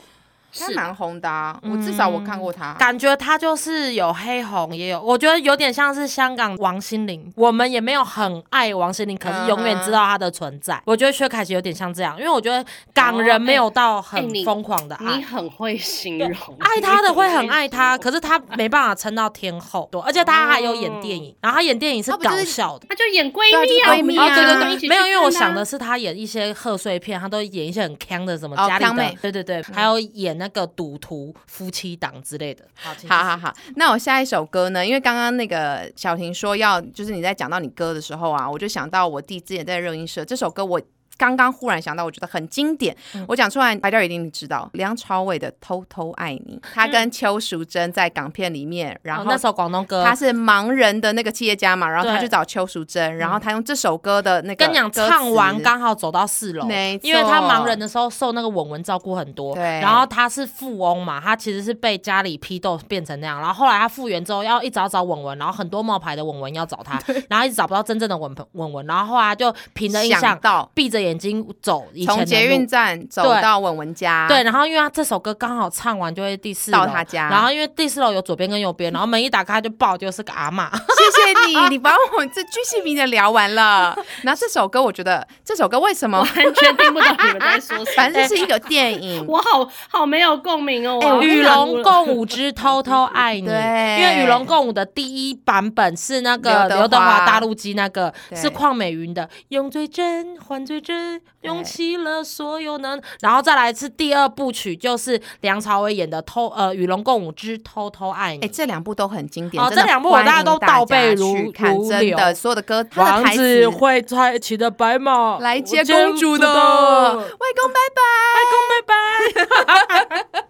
[0.53, 2.75] 是他蛮红的啊，我至少我看过他。
[2.75, 7.33] 感觉他就是有黑红，也有，我觉得有点像是香港王心凌。
[7.37, 10.81] 我们也没有很爱王心凌，可是永远知道她的存在。
[10.85, 15.17] 我觉得薛凯琪有点像这样，因为我觉得港人没有到哎很疯狂的爱。
[15.17, 22.87] 你很会形容，爱他的会很爱他，可是他没办法撑到天后，对，而且他还有演电影，然后他演电影是搞笑的。
[22.89, 32.65] 他就演闺蜜啊，闺蜜啊对对对，没有，因为我想的是他演一些贺岁片，他都演一些很 can 的什么哦家里的坑妹，对对对，还有演那个赌徒夫妻档之类的。
[32.75, 34.85] 好，好好好，那我下一首歌呢？
[34.85, 40.81] 因为刚刚那个小婷说要，就是你在讲到你歌的时候啊，我就想到我弟之前在热音社这首歌，我
[41.21, 42.97] 刚刚忽然想到，我觉得很经典。
[43.15, 43.23] 嗯。
[43.29, 59.63] 我讲出来，大家一定知道梁朝伟的《偷偷爱你》，他跟邱淑贞在港片里面，然后哦那首广东歌，他是盲人的那个企业家嘛，然后他去找邱淑贞，然后他用这首歌的那个跟你讲，唱完刚好走到四楼，没因为他盲人的时候受那个文文照顾很多，对。
[59.81, 70.71] 然后他是富翁嘛，他其实是被家里批斗变成那样，然后后来他复原之后要一直要找文文，然后很多冒牌的文文要找他， 然后一直找不到真正的文文文，然后后来就凭着印象想到。
[70.73, 72.61] 闭着眼睛走以前从捷运。
[72.71, 83.99] 站走到文文家，对，然后因为他这首歌刚好唱完就会第四楼到他家然后因为第四楼有左边跟右边，然后门一打开就爆就是个阿妈，谢谢你，你把我这巨细靡的聊完了。
[84.23, 86.21] 然后这首歌，我觉得这首歌为什么？
[86.21, 87.85] 完全听不懂你们在说什么。
[87.97, 91.21] 反正这是一个电影，我好好没有共鸣哦。
[91.23, 101.00] 与龙共舞之偷偷爱你，因为与龙共舞的第一版本是那个刘德华大陆机那个，是邝美云的，用最真换最真，
[101.43, 108.45] 用起了所有能，然后再来一次第二部曲，就是梁朝伟演的偷呃与龙共舞之偷偷爱你。
[108.45, 109.63] 哎，这两部都很经典。
[109.63, 113.31] 哦这两部我大家都倒背家如如真的所有的歌，他的王。
[113.31, 117.25] 子会帅气的白马来接公主的，外
[117.57, 118.03] 公拜拜。
[118.37, 120.45] 外公拜拜。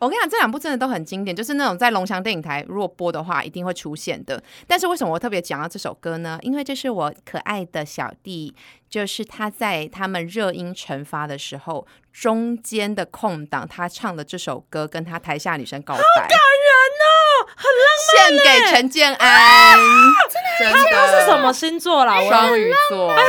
[0.00, 4.42] 我跟你讲，这两部真的都很经典，就是那种在龙翔电影台如果播的话，一定会出现的。
[4.66, 6.38] 但是为什么我特别讲到这首歌呢？
[6.42, 8.54] 因为这是我可爱的小弟，
[8.88, 16.28] 就是他在他们热音惩罚的时候，中间的空档，他唱的这首歌，跟他台下女生告白，
[16.88, 19.78] 哦，很浪漫，献给陈建安，
[20.58, 22.20] 真的，他是什么星座啦？
[22.28, 23.22] 双鱼座，哎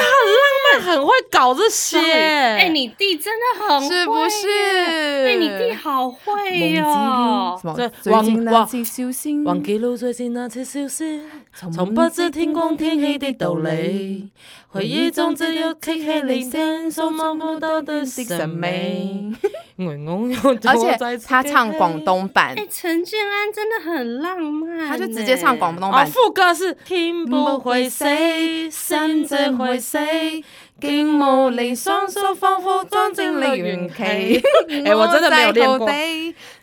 [0.79, 1.99] 很会搞这些。
[1.99, 4.47] 哎，你弟真的很是不是？
[4.47, 5.27] 耶？
[5.27, 7.67] 哎，你弟好会哦什。
[7.67, 7.89] 么对？
[8.01, 11.21] 最近那忘次小心，忘記了最近那次消息，
[11.55, 14.29] 從從不知天光天氣的道理，
[14.69, 19.33] 回憶中只有漆黑離聲，數望不到的神美。
[19.79, 26.07] 而且他唱廣東版哎，，陳建安真的很浪漫，他就直接唱廣東哦，版。
[26.07, 28.05] 副歌是听不會死，
[28.69, 29.97] 心只會死，
[30.81, 34.41] 竟無離雙手仿佛裝進了元氣。
[34.85, 35.89] 哎，我真的沒有練過。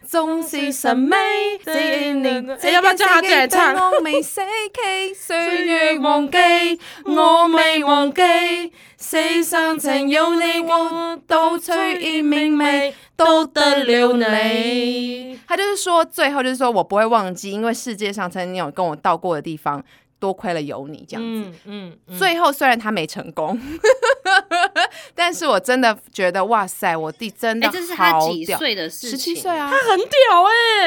[0.06, 1.16] 總是神秘，
[1.64, 4.40] 這一年，哎要不然叫他進來唱我未死
[4.72, 6.38] 期，歲月忘記，
[7.04, 8.22] 我未忘記，
[9.00, 15.40] 世上曾有你，我都隨意明媚，都得了你。
[15.48, 19.82] 他就是說，最後就是說我不會忘記，因為世界上曾經有跟我到過的地方，
[20.18, 21.50] 多亏了有你这样子。
[21.50, 23.58] 嗯嗯嗯，最后虽然他没成功，
[25.14, 29.16] 但是我真的觉得哇塞，我弟真的哎，这是他好屌，几岁的事十？
[29.16, 30.16] 七岁啊，他很屌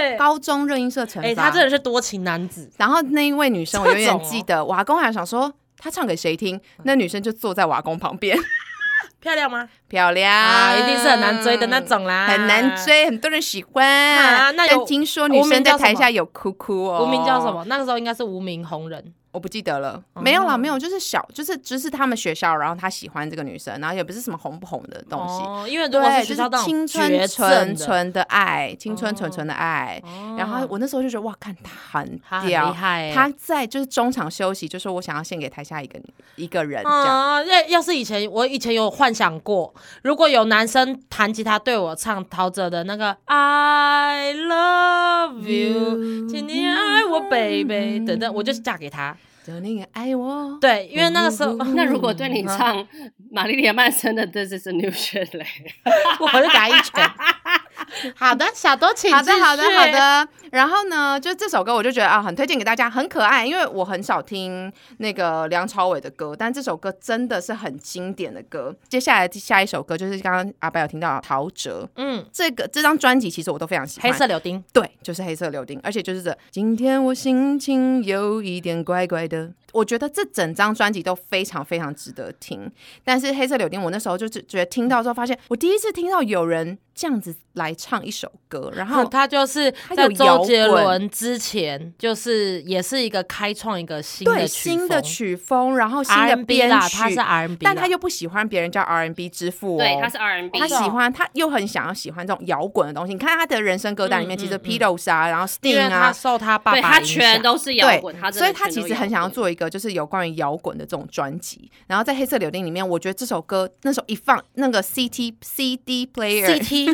[0.01, 0.15] 哎。
[0.15, 1.21] 高中热音社惩罚。
[1.21, 2.69] 哎，他真的是多情男子。
[2.77, 8.37] 然后那一位女生，我永远记得，我阿公还想说他唱给谁听，那女生就坐在瓦工旁边，
[9.21, 9.67] 漂亮吗？
[9.87, 12.75] 漂亮啊，一定是很难追的那种啦，很难。
[12.85, 13.85] 追，很多人喜欢。
[13.85, 17.03] 啊那有但听说女生在台下有哭哭哦。
[17.03, 17.51] 无名叫什？
[17.51, 17.63] 么？
[17.65, 19.13] 那个时候应该是无名红人。
[19.31, 20.01] 我不记得了。
[20.13, 25.43] 哦没有啦，没有，就是小，就是只是他们学校，然后他喜欢这个女生，然后也不是什么红不红的东西。
[25.43, 30.01] 哦，因为对，就是青春绝纯纯的爱，青春纯纯的爱。
[30.03, 35.99] 哦然后我那时候就觉得哇，看他很屌，他在就是中场休息，就说我想要献给台下一个
[36.35, 37.05] 一个人这样。
[37.07, 49.15] 啊，要要是以前我以前有幻想过，如果有男生弹吉他对我唱陶喆的那个 I love you，请你爱我，baby，等等，我就嫁给他。
[49.49, 52.85] 就你也爱我，对，因为那个时候 那如果对你唱
[53.31, 55.45] 玛丽莲曼森的《This Is a New Shit》嘞，
[56.19, 57.09] 我就给他一拳。
[58.15, 59.85] 好的，小多请好的，好的，好。
[59.87, 60.27] 的。
[60.51, 63.45] 然后呢，就这首歌，我就觉得啊，很推荐给大家，很可爱。
[63.45, 68.75] 因为我很少听那个梁朝伟的歌，但这首歌真的是很经典的歌。
[68.87, 74.11] 接下来下一首歌就是刚刚阿白有听到的陶喆，嗯，这个这张专辑其实我都非常喜欢。
[74.11, 76.37] 黑色柳丁，对，就是黑色柳丁，而且就是这。
[76.51, 82.71] 今天我心情有一点怪怪的，我觉得这整张专辑都非常非常值得听。
[83.03, 95.03] 但是黑色柳丁，我那时候就是觉得听到之后，发现我第一次听到有人这样子来唱一首歌，然后 他就是在周杰伦之前，就是也是一个开创一个新的对曲新的风。
[95.03, 103.13] 曲风，然后新的，编曲，他是 R&B，但他又不喜欢别人叫 R N B 之父哦，对，他是 R N B，他喜欢，他又很想要喜欢这种摇滚的东西。
[103.13, 107.15] 你看他的人生歌单里面，其实嗯嗯 Beatles 啊，然后 Sting 啊，受他爸对他爸影响。
[107.21, 111.71] 全都是摇滚，他所以他其实很想要做一个就是有关于摇滚的这种专辑。
[111.87, 116.88] 然后在黑色柳丁里面，我觉得这首歌那时候一放，那个 CT CD player CT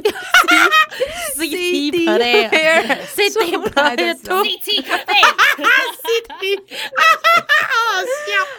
[1.37, 5.21] CT player CT 出来的 player 时候 CT Cafe，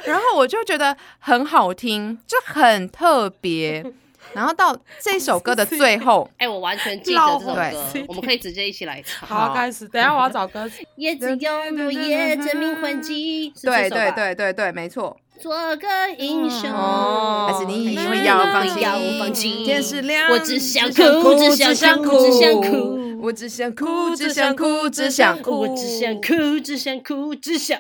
[0.04, 3.84] 然后我就觉得很好听，就很特别。
[4.32, 9.26] 然后到这首歌的最后， 哎，我完全记得这首对歌，我们可以直接一起来唱。
[9.26, 9.88] 好，开始。
[9.88, 10.84] 等一下我要找歌词。
[10.96, 15.16] 叶子有落叶，证明混迹，对对对对对，没错。
[15.38, 15.86] 做个
[16.18, 18.80] 英雄，哦还是你还是会要放弃？
[18.80, 19.64] 要放弃。
[19.64, 20.94] 天是亮，我只想哭，
[21.34, 27.78] 只想哭，只想哭，我只想哭，只想哭，只想哭，我只想哭，只想哭，只想。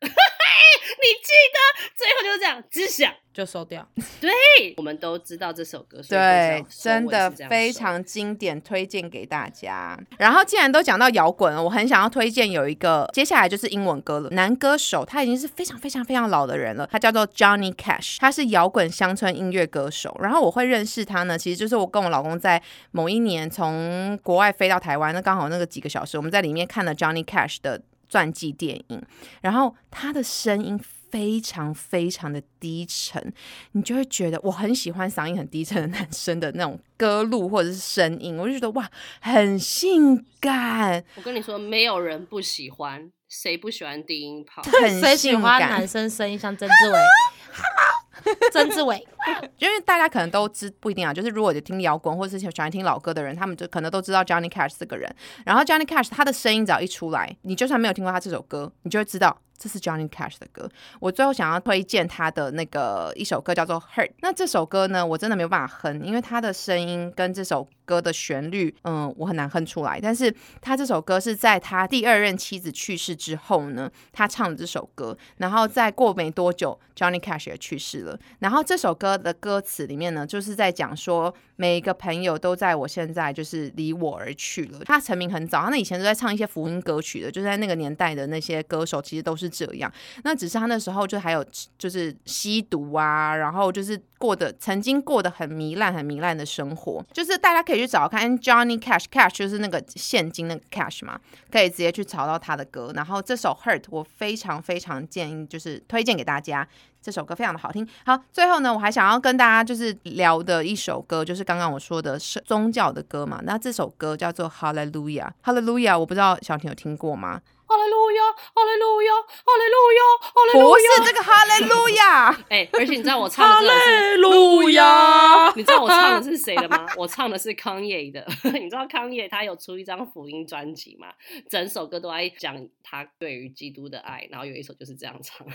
[0.06, 1.58] 你记得
[1.96, 3.12] 最后就是这样，只想。
[3.36, 3.86] 就收掉。
[4.18, 4.30] 对，
[4.78, 9.94] 我们都知道这首歌，对，真的非常经典，推荐给大家。
[10.16, 14.30] 然后既然都讲到摇滚了，我很想要推荐有一个，接下来就是英文歌了。
[14.30, 20.18] 男歌手他已经是非常非常非常老的人了，他叫做 Johnny Cash，他是摇滚乡村音乐歌手。
[20.22, 29.02] 然后我会认识他呢，其实就是我跟我老公在某一年从国外飞到台湾，那刚好那个几个小时，我们在里面看了 Johnny Cash 的传记电影，
[29.40, 30.80] 然后他的声音。
[31.08, 33.32] 非常非常的低沉，
[33.72, 38.90] 你就会觉得我很喜欢嗓音很低沉的男生的那种歌路或者是声音，我就觉得哇，
[39.20, 44.62] 很性感，我跟你说，没有人不喜欢，谁不喜欢低音炮？
[44.82, 45.88] 很谁喜性感欢男。
[45.88, 46.98] 生声音像曾志伟？
[48.52, 49.06] 曾志伟，
[49.58, 55.14] 因为大家可能都知不一定啊，就是如果有听摇滚或者是喜欢听老歌的人，他们就可能都知道 Johnny Cash 这个人。
[55.44, 60.68] 然后 Johnny Cash 他的声音只要一出来，你就算没有听过他这首歌，你就会知道这是 Johnny Cash 的歌。
[60.98, 64.08] 我最后想要推荐他的那个一首歌叫做《Hurt》。
[64.20, 69.98] 那这首歌呢，我真的没有办法哼，因为他的声音跟这首歌的旋律，嗯，我很难哼出来。
[69.98, 78.18] 但是他这首歌是在他第二任妻子去世之后呢，他唱的这首歌，然后再过没多久，Johnny Cash 也去世了。
[78.40, 84.80] 然后这首歌的歌词里面呢，就是在讲说每一个朋友都在我现在就是离我而去了。
[84.84, 89.90] 他成名很早，他那以前都在唱一些福音歌曲的，就在那个年代的那些歌手其实都是这样。
[90.24, 91.44] 那只是他那时候就还有
[91.78, 97.04] 就是吸毒啊，然后就是过的曾经过得很糜烂、很糜烂的生活。
[97.12, 101.18] 就是大家可以去找看 Johnny Cash Cash 就是那个现金那个 Cash 嘛，
[101.50, 102.92] 可以直接去找到他的歌。
[102.94, 106.66] 然后这首 Hurt 我非常非常建议，就是推荐给大家。
[107.02, 107.86] 这首歌非常的好听。
[108.04, 113.40] 好，最后呢，我还想要跟大家就是聊的一首歌，就是刚刚我说的是宗教的歌嘛。
[113.44, 117.40] 那这首歌叫做《Hallelujah》，Hallelujah，我不知道小婷有听过吗？
[117.66, 120.84] 哈利路亚，哈利路亚，哈利路亚，哈利路不亚。
[120.94, 126.86] 是这个 Hallelujah，哎，而且你知道我唱的这首是，路亚，你知道我唱的是谁的吗？
[126.96, 128.24] 我唱的是康业的。
[128.54, 131.08] 你知道康业他有出一张福音专辑吗？
[131.50, 135.46] 整首歌都在讲他对于基督的爱，然后有一首就是这样唱。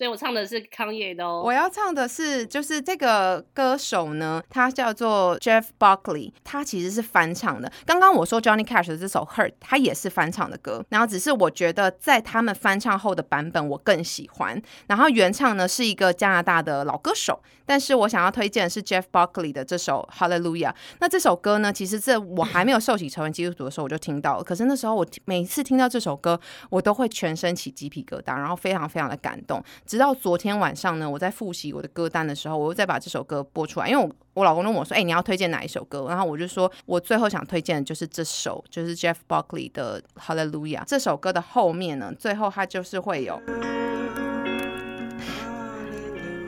[0.00, 1.42] 所以我唱的是康业的哦。
[1.44, 7.70] 我要唱的是，就是这个歌手呢，他叫做 Jeff Buckley，他其实是翻唱的。
[7.84, 14.58] 刚刚我说 Johnny Cash 的这首 Hurt，他也是翻唱的歌，然后只是我觉得在他们翻唱后的版本我更喜欢。
[14.86, 20.72] 然后原唱呢是一个加拿大的老歌手，但是我想要推荐的是 Jeff Buckley 的这首 Hallelujah。
[21.00, 29.62] 那这首歌呢，其实这我还没有受洗成为基督徒的时候我就听到了，可是那时候我每次听到这首歌，我都会全身起鸡皮疙瘩，然后非常非常的感动。
[29.90, 40.84] 直到昨天晚上呢，我在复习我的歌单的时候，我又再把这首歌播出来，因为我我老公问我说：“哎、你要推荐哪一首歌？”然后我就说，我最后想推荐的就是这首，就是 Jeff Buckley 的 Hallelujah。
[40.86, 43.42] 这首歌的后面呢，最后它就是会有。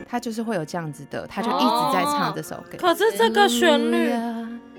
[0.07, 2.77] 它就是会有这样子的，他就一直在唱这首歌。
[2.77, 4.09] 可是这个旋律，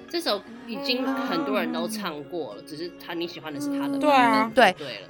[0.09, 5.09] 这首已经很多人都唱过了，只是他你喜欢的是他的对啊对对了。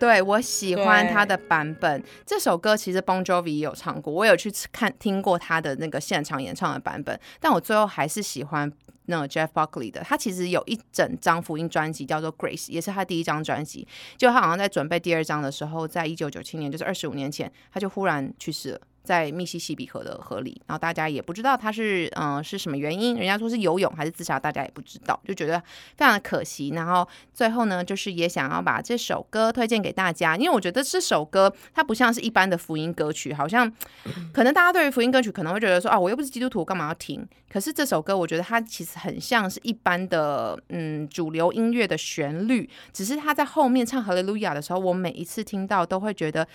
[0.00, 2.02] 对我喜欢他的版本。
[2.24, 8.72] 这首歌其实 Bon Jovi 也有唱过，我有去看听过他的那个现场演唱的版本，但我最后还是喜欢
[9.04, 10.00] 那个 Jeff Buckley 的。
[10.00, 13.86] 他其实有一整张福音专辑叫做 Grace，也是他第一张专辑。
[14.16, 18.80] 就他好像在准备第二张的时候，在一九九七年，就是二十五年前，他就忽然去世了。
[19.10, 25.58] 在密西西比河的河里，然后大家也不知道他是嗯、呃是什么原因，人家说是游泳还是自杀，大家也不知道，就觉得
[25.96, 26.68] 非常的可惜。
[26.68, 33.68] 然后最后呢，就是也想要把这首歌推荐给大家，因为我觉得这首歌它不像是一般的福音歌曲，好像
[34.32, 37.26] 可能大家对于福音歌曲可能会觉得说啊，我又不是基督徒，干嘛要听？
[37.52, 46.46] 可是这首歌，我觉得它其实很像是一般的嗯主流音乐的旋律，只是他在后面唱《哈利路亚》的时候，我每一次听到都会觉得。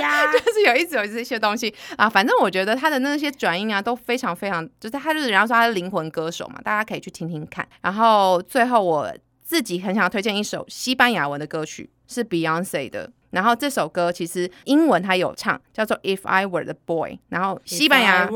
[0.00, 7.68] 呀， 就是有一直有这些东西啊，反正我觉得他的那些转音啊都非常非常，就是他就是人家说他是灵魂歌手嘛，大家可以去听听看。
[7.82, 9.12] 然后最后我
[9.44, 13.10] 自己很想要推荐一首西班牙文的歌曲，是 Beyonce 的。
[13.32, 17.18] 然后这首歌其实英文它有唱，叫做 If I Were the Boy。
[17.28, 18.28] 然后西班牙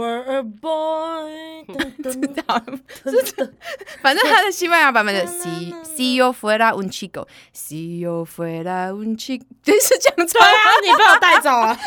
[4.03, 11.78] 反正它的西班牙版本的 Si Si yo fuera un chico，Si yo fuera un chico，真是讲错对啊，你被我带走了。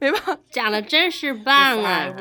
[0.00, 0.38] 没办法。
[0.50, 2.12] 讲的真是棒啊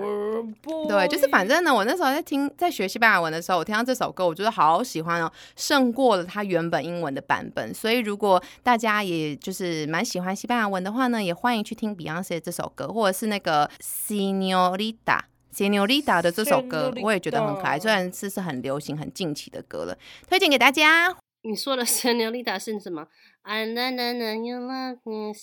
[0.88, 7.74] 对，就是反正呢，我那时候在听在学西班牙文的时候，我听到这首歌，我觉得好喜欢哦，胜过了它原本英文的版本。
[7.74, 15.22] 所以如果大家也就是蛮喜欢西班牙文的话呢，也欢迎去听 Beyonce 这首歌，或者是那个 Senorita。
[15.54, 19.98] Senorita 的这首歌我也觉得很可爱，虽然是是很流行、很近期的歌了，
[20.30, 21.14] 推荐给大家。
[21.44, 23.08] 你说的 Senorita 是什么
[23.42, 25.34] ？I know know know you love me,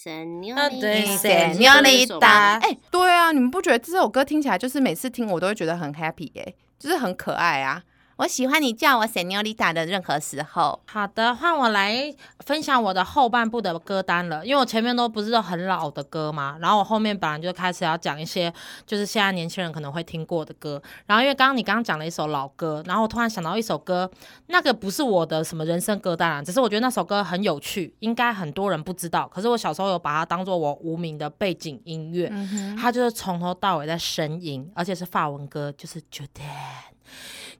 [0.54, 2.18] 啊对 Senorita。
[2.20, 7.82] 哎、对啊，你们不觉得这首歌听起来就是每次听我都会觉得很 happy 哎、就是很可爱啊。
[8.18, 10.80] 我喜欢你叫我 Senorita 的任何时候。
[10.86, 14.44] 好的，换我来分享我的后半部的歌单了。
[14.44, 18.52] 因为我前面都不是都很老的歌嘛，然后我后面本来就开始要讲一些
[18.84, 20.82] 就是现在年轻人可能会听过的歌。
[21.06, 24.10] 然后因为刚刚你刚刚讲了一首老歌，然后我突然想到一首歌，
[24.48, 29.30] 那个不是我的什么人生歌单啊，只是我觉得那首歌很有趣，应该很多人不知道。
[29.32, 32.28] 可是我小时候有把它当做我无名的背景音乐，
[32.76, 36.26] 它就是从头到尾在呻吟，而且是法文歌，就是 Jordan。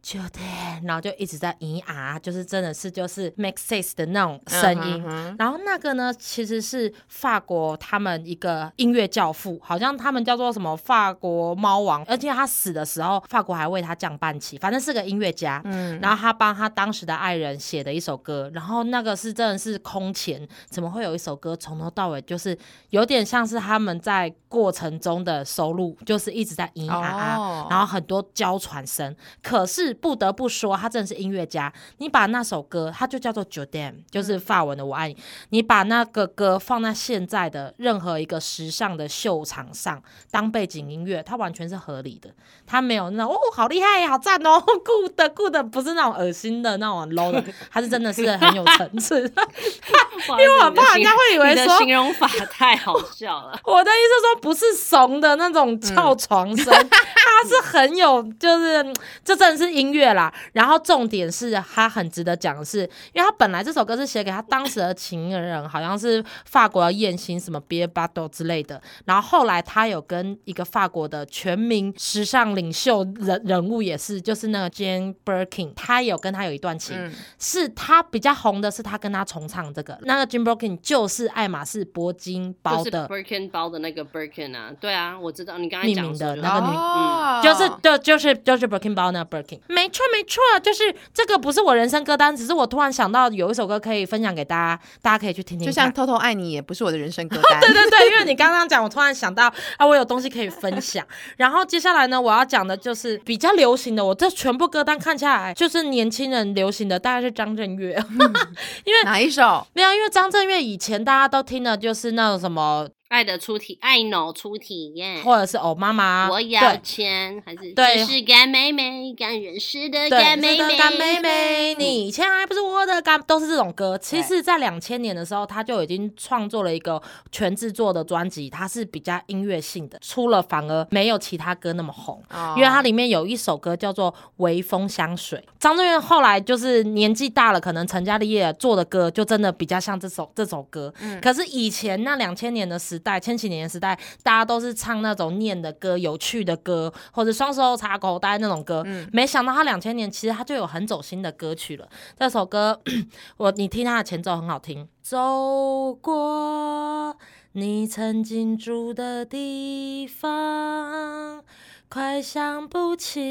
[0.08, 0.42] 就对，
[0.84, 5.04] 然后就一直在咿啊，就是真的是就是 make sense 的那种声音。
[5.06, 15.60] 嗯然后那个呢，其实是法国他们一个音乐教父，好像他们叫做什么法国猫王，而且他死的时候，法国还为他降半旗，反正是个音乐家。
[15.66, 22.56] 嗯，然后他帮他当时的爱人写的一首歌，然后那个是真的是空前，怎么会有一首歌从头到尾就是
[22.88, 29.14] 有点像是他们在过程中的收录，就是一直在咿啊啊，哦然后很多娇喘声。
[29.42, 31.72] 可是不得不说，他真的是音乐家。
[31.98, 35.16] 你把那首歌，它就叫做《j o d a m 就是法文的“我爱你”。
[35.50, 42.30] 你把那个歌放在现在的任何一个时尚的秀场上当背景音乐，它完全是合理的。
[42.66, 49.20] 它没有那种哦，好厉害，好赞哦， good good，不是那种恶心的那种很 low 的， 它是真的是很有层次。
[49.20, 53.58] 因 因为我怕人家会以为说形容法太好笑了。
[53.64, 58.94] 我的意思说，不是怂的那种翘床声，它是很有，就是嗯
[59.24, 60.32] 这真的是音乐啦。
[60.52, 62.80] 然后重点是，他很值得讲的是，
[63.12, 68.80] 因为他本来这首歌是写给他当时的情人，好像是法国的艳星什么 b i e b a t o 之类的。
[69.04, 76.96] 然后后来他有跟一个法国的全民时尚领袖人人物，也是就是那个 Jane Birkin，他有跟他有一段情。
[76.96, 95.66] 嗯是他比较红的是他跟他重唱这个，那个 Jane Birkin 就是爱马仕铂金包的 Birkin 包的那个 Birkin 啊，对啊，我知道你刚才命讲名的那个女哦就是就，就是就是 Birkin 包那个 Birkin，没错没错，就是这个不是我人生歌单，只是我突然想到有一首歌可以分享给大家，大家可以去听听。
[95.66, 97.60] 就像偷偷爱你也不是我的人生歌单。
[97.60, 101.06] 对对对，因为你刚刚讲，我突然想到啊，我有东西可以分享。
[101.36, 107.92] 然后接下来呢，我要讲的就是比较流行的，我这全部歌单看下来，就是年轻人流行的，大概是张震岳。
[108.84, 109.66] 因为哪一首？
[109.74, 115.22] 没有，因为张震岳以前大家都听的就是那种什么，爱的初体，爱 no 初体验。
[115.22, 123.96] 或者是哦妈妈，我要对钱，还是对只是干妹妹，干认识的，干妹妹，干妹妹，你以前还不是我的干，都是这种歌。
[123.96, 127.00] 其实，在两千年的时候，他就已经创作了一个
[127.32, 132.22] 全制作的专辑，它是比较音乐性的，出了反而没有其他歌那么红。
[132.30, 140.92] 哦因为它里面有一首歌叫做《微风香水》，张震岳后来就是年纪大了，可能成家立业做的歌就真的比较像这首这首歌。
[141.00, 148.84] 嗯可是以前那两千年的时时代，千禧年的时代，大家都是唱那种念的歌、有趣的歌，或者双手插口袋那种歌。
[149.12, 151.88] 没想到他两千年其实他就有很走心的歌曲了。
[152.18, 152.80] 这首歌
[153.38, 157.16] 我你听他的前奏很好听，走过
[157.52, 161.44] 你曾经住的地方。
[161.88, 163.22] 快想不起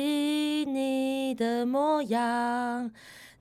[0.65, 2.89] 你的模样，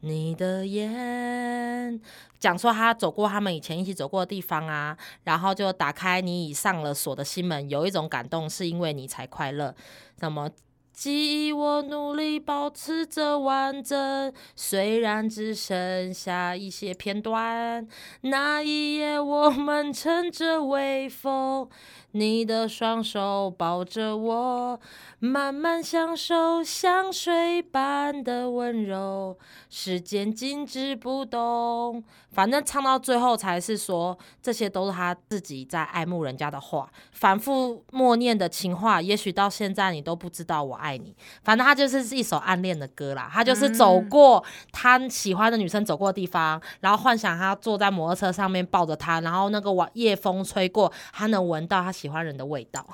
[0.01, 1.99] 你的眼，
[2.39, 9.75] 讲说他走过他们以前一起走过的地方啊，然后就打开你已上了锁的心门，有一种感动，是因为你才快乐。
[10.19, 10.51] 什么？
[10.97, 17.87] 记忆我努力保持着完整，虽然只剩下一些片段。
[18.23, 21.69] 那一夜，我们乘着微风。
[22.13, 24.81] 你的双手抱着我，
[25.19, 29.37] 慢慢享受香水般的温柔。
[29.69, 39.03] 时间静止不动，反正唱到最后才是说，这些都是他自己在爱慕人家的话，反复默念的情话。
[39.03, 41.13] 也许到现在你都不知道我爱你。
[41.43, 51.93] 反正他就是一首暗恋的歌啦，他就是走过他喜欢的女生走过的地方，然后幻想他坐在摩托车上面抱着她，然后那个晚夜风吹过，他能闻到他。
[51.97, 52.87] 喜欢人的味道，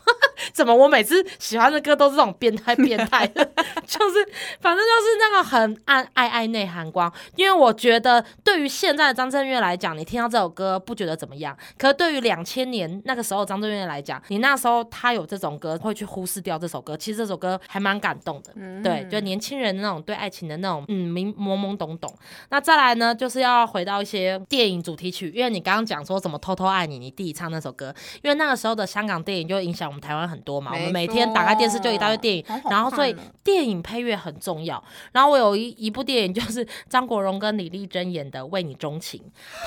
[0.53, 3.45] 怎么我每次喜欢的歌都是这种变态变态的，
[3.86, 4.28] 就是
[4.61, 7.12] 反正就是那个很暗爱爱内涵光。
[7.36, 16.97] 因为我觉得对于现在的张震岳来讲，你听到这首歌不觉得怎么样，可是对于两千年那个时候张震岳来讲，你那时候他有这种歌会去忽视掉这首歌。
[16.97, 22.12] 其实这首歌还蛮感动的，对，就年轻人那种对爱情的那种嗯明懵懵懂懂。
[22.51, 28.86] 那再来呢，就是要回到一些电影主题曲，因为你刚刚讲说怎么偷偷爱你，你弟弟唱那首歌，因为那个时候的。
[28.93, 33.14] 香港电影就影响我们台湾很多嘛，我们每天打开电视就一大堆电影，然后所以
[33.45, 34.83] 电影配乐很重要。
[35.12, 39.20] 然后我有一一部电影就是张国荣跟李丽珍演的《为你钟情》，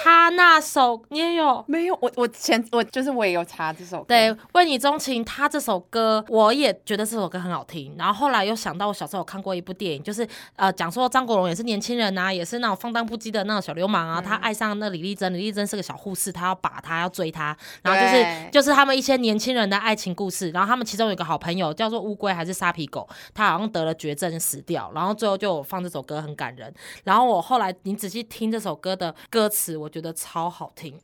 [0.03, 1.95] 他那首你也有没有？
[2.01, 7.95] 我我前我就是我也有查这首，对，《为你钟情》他这首歌我也觉得这首歌很好听。
[7.97, 19.15] 然后后来又想到我小时候有看过一部电影，就是呃讲说张国荣也是年轻人啊，也是那种放荡不羁的那种小流氓啊，他爱上那李丽珍，李丽珍是个小护士，他要把他要追他，然后就是就是他们一些。
[19.15, 26.73] 年轻人的爱情故事，然后他们其中有一个好朋友叫做乌龟还是沙皮狗，他好像得了绝症死掉，然后最后就放这首歌很感人。
[27.03, 30.97] 然后我后来你仔细听这首歌的歌词，我觉得超好听。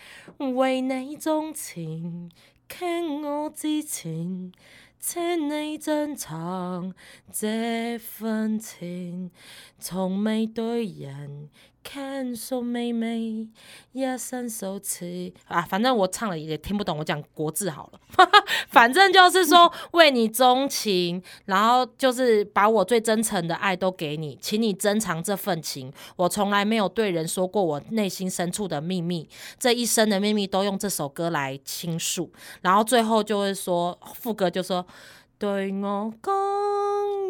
[0.54, 2.30] 为你钟情，
[2.68, 4.52] 看我之情，
[5.00, 6.92] 请你珍藏
[7.32, 9.30] 这份情，
[9.78, 11.48] 从未对人。
[11.90, 13.48] 看说妹妹
[13.92, 18.00] 一生受气啊，反正我唱了也听不懂，我讲国字好了。
[18.68, 25.90] 反正就是说为你钟情，然后就是把我最真诚的爱都给你，请你珍藏这份情。
[26.16, 29.26] 我从来没有对人说过我内心深处的秘密，
[29.58, 32.30] 这一生的秘密都用这首歌来倾诉。
[32.60, 34.86] 然后最后就会说副歌就说
[35.38, 36.32] 对我讲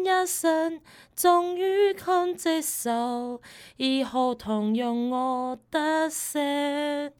[0.03, 0.81] 一声。
[1.15, 3.41] 终于肯接受，
[3.75, 7.11] 以后同用我得声，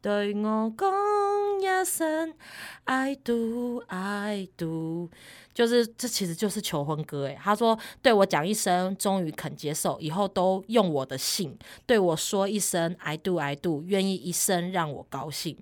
[0.00, 0.88] 对我讲
[1.60, 2.34] 一声
[2.84, 5.10] I do I do。
[5.58, 11.52] 就是这其实就是求婚歌诶，他说对我讲一声，终于肯接受，以后都用我的姓，
[11.84, 15.58] 对我说一声 I do I do，愿意一生让我高兴，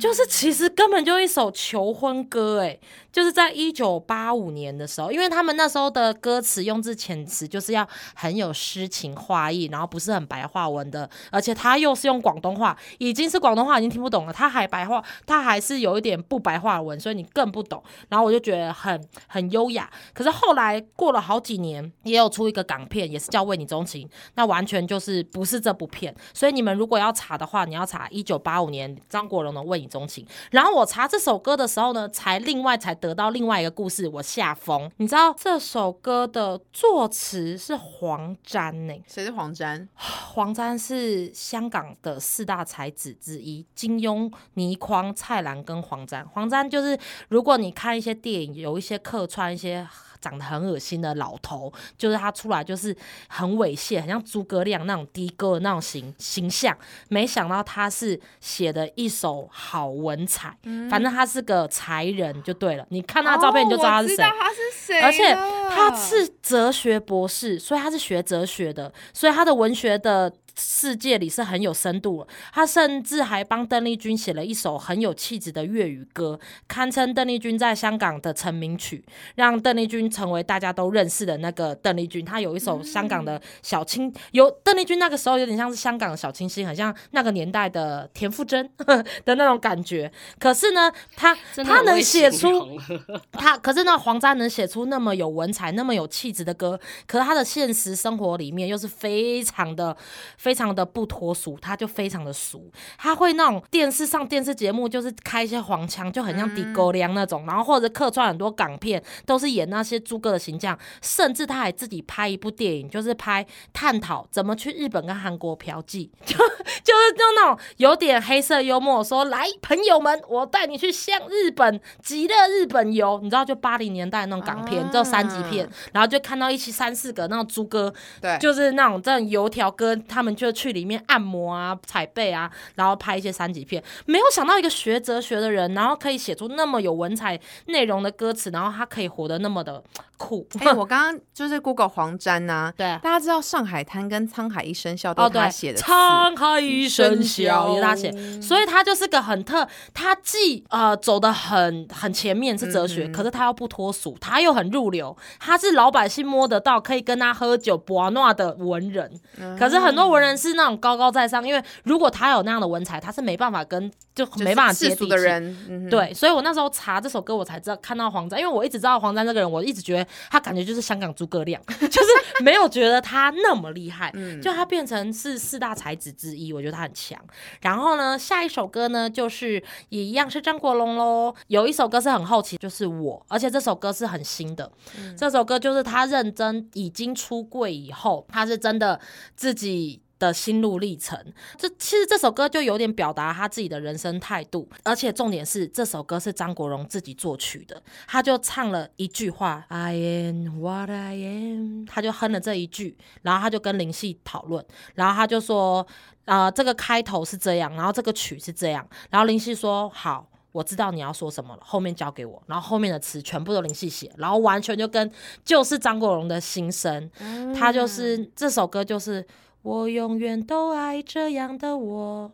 [0.00, 2.80] 就是其实根本就一首求婚歌诶，
[3.12, 19.00] 就是在一九八五年的时候，因为他们那时候的歌词用字遣词就是要很有诗情画意，然后不是很白话文的，而且他又是用广东话，已经是广东话已经听不懂了，他还白话，他还是有一点不白话文，所以你更不懂，然后我就觉得很。
[19.28, 26.14] 很优雅，可是后来过了好几年，也有出一个港片，也是叫《为你钟情》，那完全就是不是这部片。
[26.34, 30.24] 所以你们如果要查的话，你要查一九八五年张国荣的《为你钟情》。
[30.50, 34.90] 然后我查这首歌的时候呢，才另外才得到另外一个故事，我下风。
[34.96, 38.94] 你知道这首歌的作词是黄沾呢？
[39.06, 39.88] 谁是黄沾？
[40.32, 46.26] 黄沾是香港的四大才子之一，金庸、倪匡、蔡澜跟黄沾。
[46.28, 46.98] 黄沾就是
[47.28, 49.26] 如果你看一些电影，有一些客。
[49.26, 49.86] 串一些。
[50.20, 52.92] 长得很恶心的老头，就是他出来就是
[53.28, 56.76] 很猥亵，很像诸葛亮那种的哥的那种形形象。
[57.08, 60.58] 没想到他是写的一手好文采，
[60.90, 62.84] 反正他是个才人就对了。
[62.88, 65.00] 你看他的照片你就知道他是谁，他是谁。
[65.00, 65.32] 而且
[65.70, 72.28] 他是哲学博士，所以他是学哲学的，所以他的文学的世界里是很有深度了。
[72.52, 79.04] 他甚至还帮邓丽君写了一首很有气质的粤语歌，堪称邓丽君在香港的成名曲，
[79.36, 82.24] 让邓丽君成为大家都认识的那个邓丽君。
[82.24, 88.68] 她有一首香港的小清，有邓丽君那个时候有点像是香港的小清新，很像那个年代的田馥甄
[89.24, 90.10] 的那种感觉。
[90.38, 91.34] 可是呢，她
[91.64, 92.78] 她能写出
[93.32, 99.96] 他可是那黄沾能写出那么有文采、那么有气质的歌，可是他的现实生活里面又是非常的、
[100.36, 102.70] 非常的不脱俗，他就非常的俗。
[102.96, 133.82] 他会那种电视上电视节目，就是开一些黄腔，就很像迪狗良那种，然后或者客串很多港片，都是演那些猪哥的形象，甚至他还自己拍一部电影，就是拍探讨怎么去日本跟韩国嫖妓， 就就是就那种有点黑色幽默，说来朋友们，我带你去向日本极乐日本游，你知道就八零年代那种港片，啊就三级片，然后就看到一起三四个那种猪哥，对，就是那种这种油条哥，他们就去里面按摩啊、踩背啊，然后拍一些三级片。
[134.06, 139.82] 没有想到一个学哲学的人，然后可以写出那么有文采内容的歌词，然后他可以活得那么的
[140.16, 140.46] 酷。
[140.60, 159.10] 哎、我刚刚就是 Google 黄沾呐、对大家知道《上海滩》跟《沧海一声笑》都哦，是对，他写的词，沧海一声笑声也是他写，所以他就是个很特，他既呃走的很很前面是哲学，嗯可是他又不脱俗，他又很入流，他是老百姓摸得到，可以跟他喝酒博诺的文人。
[159.58, 165.10] 可是很多文人是那种高高在上，因为如果他有那样的文采，他是没办法跟就就是没办法接世俗地气。
[165.10, 177.18] 的人，嗯，对，所以我那时候查这首歌，我才知道看到黄沾，因为我一直知道黄沾这个人，我一直觉得他感觉就是香港诸葛亮， 就是没有觉得他那么厉害，嗯就他变成是四大才子之一，我觉得他很强。
[177.60, 184.70] 然后呢，下一首歌呢，就是也一样是张国荣喽，有一首歌是很好奇，就是我，而且这首歌是很新的，
[185.16, 189.00] 这首歌就是他认真已经出柜以后，他是真的
[189.36, 190.02] 自己。
[190.18, 191.18] 的心路历程，
[191.56, 204.64] 这其实这首歌就有点表达他自己的人生态度，而且重点是这首歌是张国荣自己作曲的，他就唱了一句话 “I am what I am”，他就哼了这一句，然后他就跟林夕讨论，
[204.94, 205.86] 然后他就说，
[206.24, 210.28] 呃，这个开头是这样，然后这个曲是这样，然后林夕说好。
[210.50, 215.08] 我知道你要说什么了，后面交给我，然后后面的词全部都林夕写，然后完全就跟
[215.44, 217.08] 就是张国荣的心声，
[217.54, 219.24] 他就是这首歌就是
[219.62, 222.32] 我永远都爱这样的我。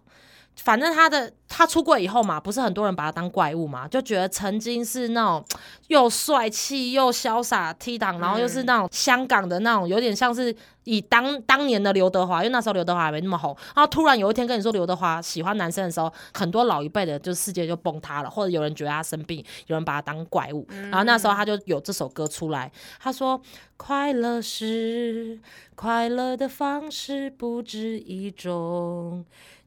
[0.56, 5.44] 反正他的他出柜以后嘛，不是很多人把他当怪物嘛，就觉得曾经是那种
[5.88, 23.40] 又帅气又潇洒 T 档，然后又是那种香港的那种，有点像是以当当年的刘德华，因为那时候刘德华还没那么红，然后突然有一天跟你说刘德华喜欢男生的时候，很多老一辈的就世界就崩塌了，或者有人觉得他生病，有人把他当怪物，然后那时候他就有这首歌出来，他说
[23.76, 25.38] 快乐是
[25.74, 29.24] 快乐的方式不止一种。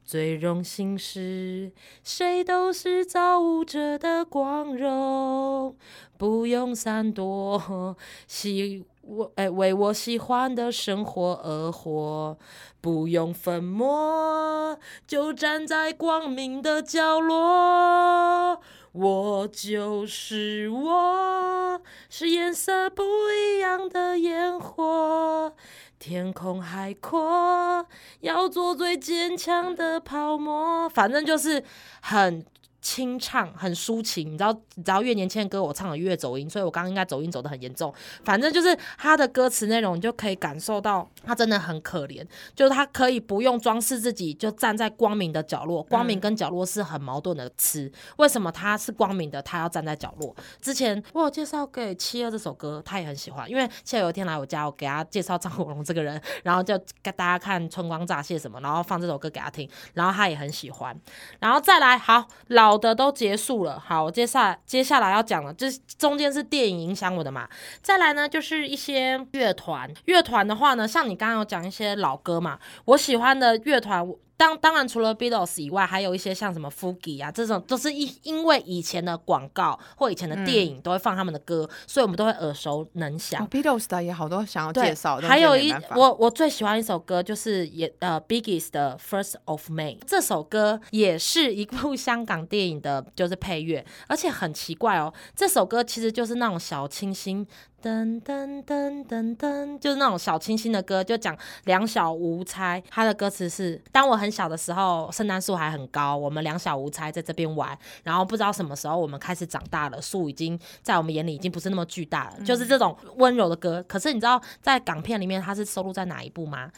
[0.08, 1.70] 最荣幸是，
[2.02, 5.76] 谁都是造物者的光荣，
[6.16, 7.94] 不用闪躲，
[8.26, 12.38] 喜我哎为我喜欢的生活而活，
[12.80, 18.62] 不用粉墨，就站在光明的角落。
[18.92, 25.52] 我就是我，是颜色不一样的烟火。
[25.98, 27.86] 天空海阔，
[28.20, 30.88] 要做最坚强的泡沫。
[30.88, 31.62] 反正就是
[32.00, 32.44] 很
[32.88, 34.32] 清唱，很抒情。
[34.32, 37.92] 你知道，你知道越年轻的歌，我唱的越走音，所以我刚刚应该走音走的很严重。
[38.24, 45.82] 反正就是他的歌词内容，你就可以感受到他真的很可怜，就是他可以不用装饰自己，就站在光明的角落。
[45.82, 50.34] 光明跟角落是很矛盾的词，为什么他是光明的，他要站在角落？
[50.62, 60.98] 之前我有介绍给七二这首歌，他也很喜欢，因为七二有一天来我家，我给他介绍张国荣这个人，然后就给大家看《春光乍泄》什么，然后放这首歌给他听，然后他也很喜欢。
[61.38, 67.48] 然后再来，好老的都结束了，好，我接下来接下来要讲的，这中间是电影影响我的嘛。
[67.82, 74.06] 再来呢，就是一些乐团，乐团的话呢，像你刚刚有讲一些老歌嘛，我喜欢的乐团。
[74.38, 83.48] 当当然，除了 Beatles 以外，还有一些像什么 Fugi 啊，这种都是因因为以前的广告或以前的电影都会放他们的歌，所以我们都会耳熟能详哦。
[83.50, 97.44] ，Beatles 的也好多想要介绍，但还有一我我最喜欢一首歌，就是也呃 Biggies 的 First of May 这首歌也是一部香港电影的，就是配乐，而且很奇怪哦，这首歌其实就是那种小清新。
[97.80, 102.82] 噔噔噔噔噔，就是那种小清新的歌，就讲两小无猜。
[102.90, 113.84] 它的歌词是：当我很小的时候，圣诞树还很高，我们两小无猜在这边玩，然后不知道什么时候我们开始长大了，树已经在我们眼里已经不是那么巨大了，就是这种温柔的歌。
[113.86, 116.70] 可是你知道在港片里面它是收录在哪一部吗？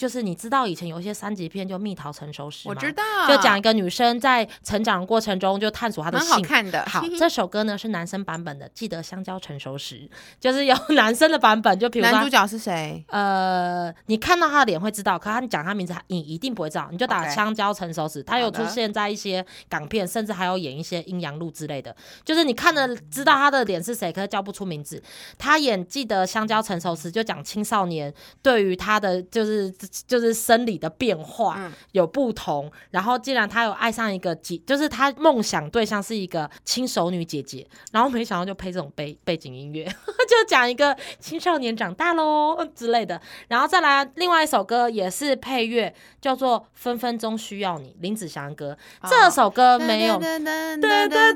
[0.00, 2.74] 就是你知道以前有一些三级片就《蜜桃成熟时》吗？
[2.74, 6.40] 我知道，就讲一个女生在成长过程中就探索她的性。
[6.40, 6.82] 看的。
[6.86, 10.08] 好，这首歌呢是男生版本的，记得香蕉成熟时，
[10.40, 13.04] 就是有 男生的版本，就比如说男主角是谁？
[13.08, 16.88] 呃，你看到他的脸会知道，可他讲他名字，你一定不会知道。
[16.90, 21.94] 你就打香蕉成熟时，他有出现在一些港片，甚至还有演一些阴阳路之类的。
[22.24, 25.02] 就是你看了知道他的脸是谁，可是叫不出名字。
[25.36, 29.70] 他演记得香蕉成熟时，就讲青少年对于他的就是
[30.06, 32.70] 就是生理的变化、嗯有不同。
[32.90, 39.84] 然后既然他有爱上一个姐，就是他梦想对象是一个轻熟女姐姐，然后没想到就配这种背背景音乐，
[40.28, 43.20] 就讲一个青少年长大喽之类的。
[43.48, 48.76] 然后再来另外一首歌也是配乐，叫做《分分钟需要你》，林子祥歌。
[49.08, 50.18] 这首歌没有。
[50.18, 51.34] 对对对对对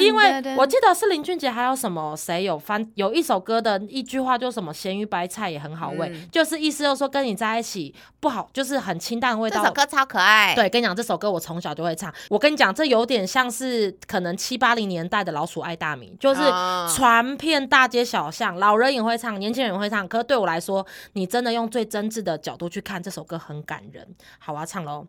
[0.00, 9.60] 因为我记得是林俊杰，还有什么谁有翻有一首歌的一句话，就什么咸鱼白菜也很好味，嗯就是意思就是说跟你在一起不好，就是很清淡的味道。
[9.60, 10.54] 这首歌超可爱。
[10.54, 12.12] 对，跟你讲这首歌我从小就会唱。
[12.28, 20.06] 我跟你讲，这有点像是可能七八零年代的老鼠爱大米，就是哦传遍大街小巷，老人也会唱，年轻人也会唱。
[20.06, 24.06] 可是对我来说，你真的用最真挚的角度去看这首歌，很感人。
[24.38, 25.06] 好，我要唱喽。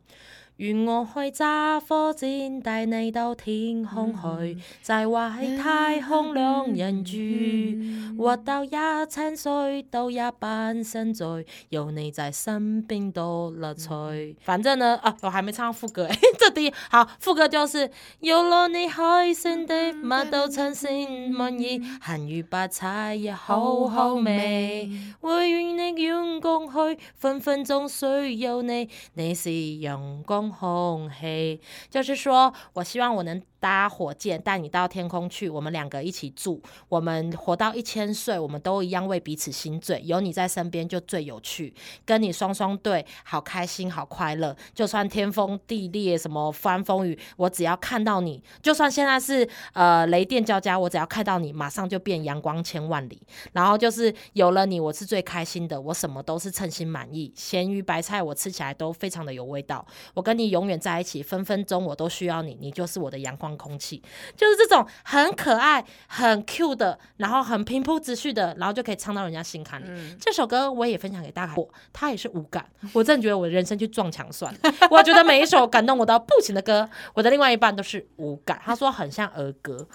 [0.60, 8.70] 願我去揸火箭帶你到天空去，在外太空兩人住，活到一
[9.10, 14.36] 千歲都一般身醉，有你在身邊多樂趣。
[14.42, 17.90] 反正呢，啊，我還沒唱到副歌，哎， 這第一好，副歌就是
[18.20, 24.90] 有了你開心的乜都称心滿意，鹹魚白菜也好好味。
[25.22, 31.60] 我與你遠共去，分分鐘需要你，你是陽光红黑。
[31.90, 40.02] 就是说我希望我能搭火箭带你到天空去，我们两个一起住，我们活到一千岁，我们都一样为彼此心醉。
[40.06, 41.74] 有你在身边就最有趣，
[42.06, 44.56] 跟你双双对，好开心，好快乐。
[44.74, 53.22] 就算天崩地裂，什么翻风雨，我只要看到你，就算现在是呃雷电交加，我只要看到你，马上就变阳光千万里。
[53.52, 57.32] 然后就是有了你，我是最开心的，我什么都是称心满意。
[57.36, 59.86] 咸鱼白菜我吃起来都非常的有味道。
[60.14, 64.02] 我跟你永远在一起，分分钟我都需要你，你就是我的阳光空气。
[64.36, 69.86] 就是这种很可爱、很 Q 的，然后很平铺直叙的，然后就可以唱到人家心坎里。
[69.88, 74.60] 嗯這首歌我也分享给大家，我他也是无感，我真的觉得我的人生去撞墙算了。
[74.92, 78.60] 我觉得每一首感动我到不行的歌，我的另外一半都是无感。
[78.64, 79.88] 他说很像儿歌。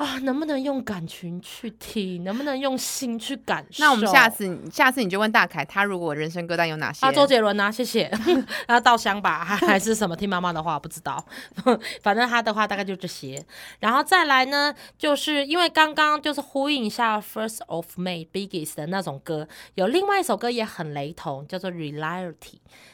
[0.00, 2.24] 啊，能不能用感情去听？
[2.24, 3.84] 能不能用心去感受？
[3.84, 7.04] 那我们下次，下次你就问大凯，他如果人生歌单有哪些？
[7.04, 8.10] 啊，周杰伦啊，谢谢。
[8.66, 10.16] 然后稻香吧，还 还是什么？
[10.16, 11.22] 听妈妈的话，不知道。
[12.02, 13.44] 反正他的话大概就这些。
[13.80, 22.32] 然后再来呢，就是因为刚刚就是呼应一下《First of May》Biggest 的那种歌，有另外一首歌也很雷同，叫做《Reality》，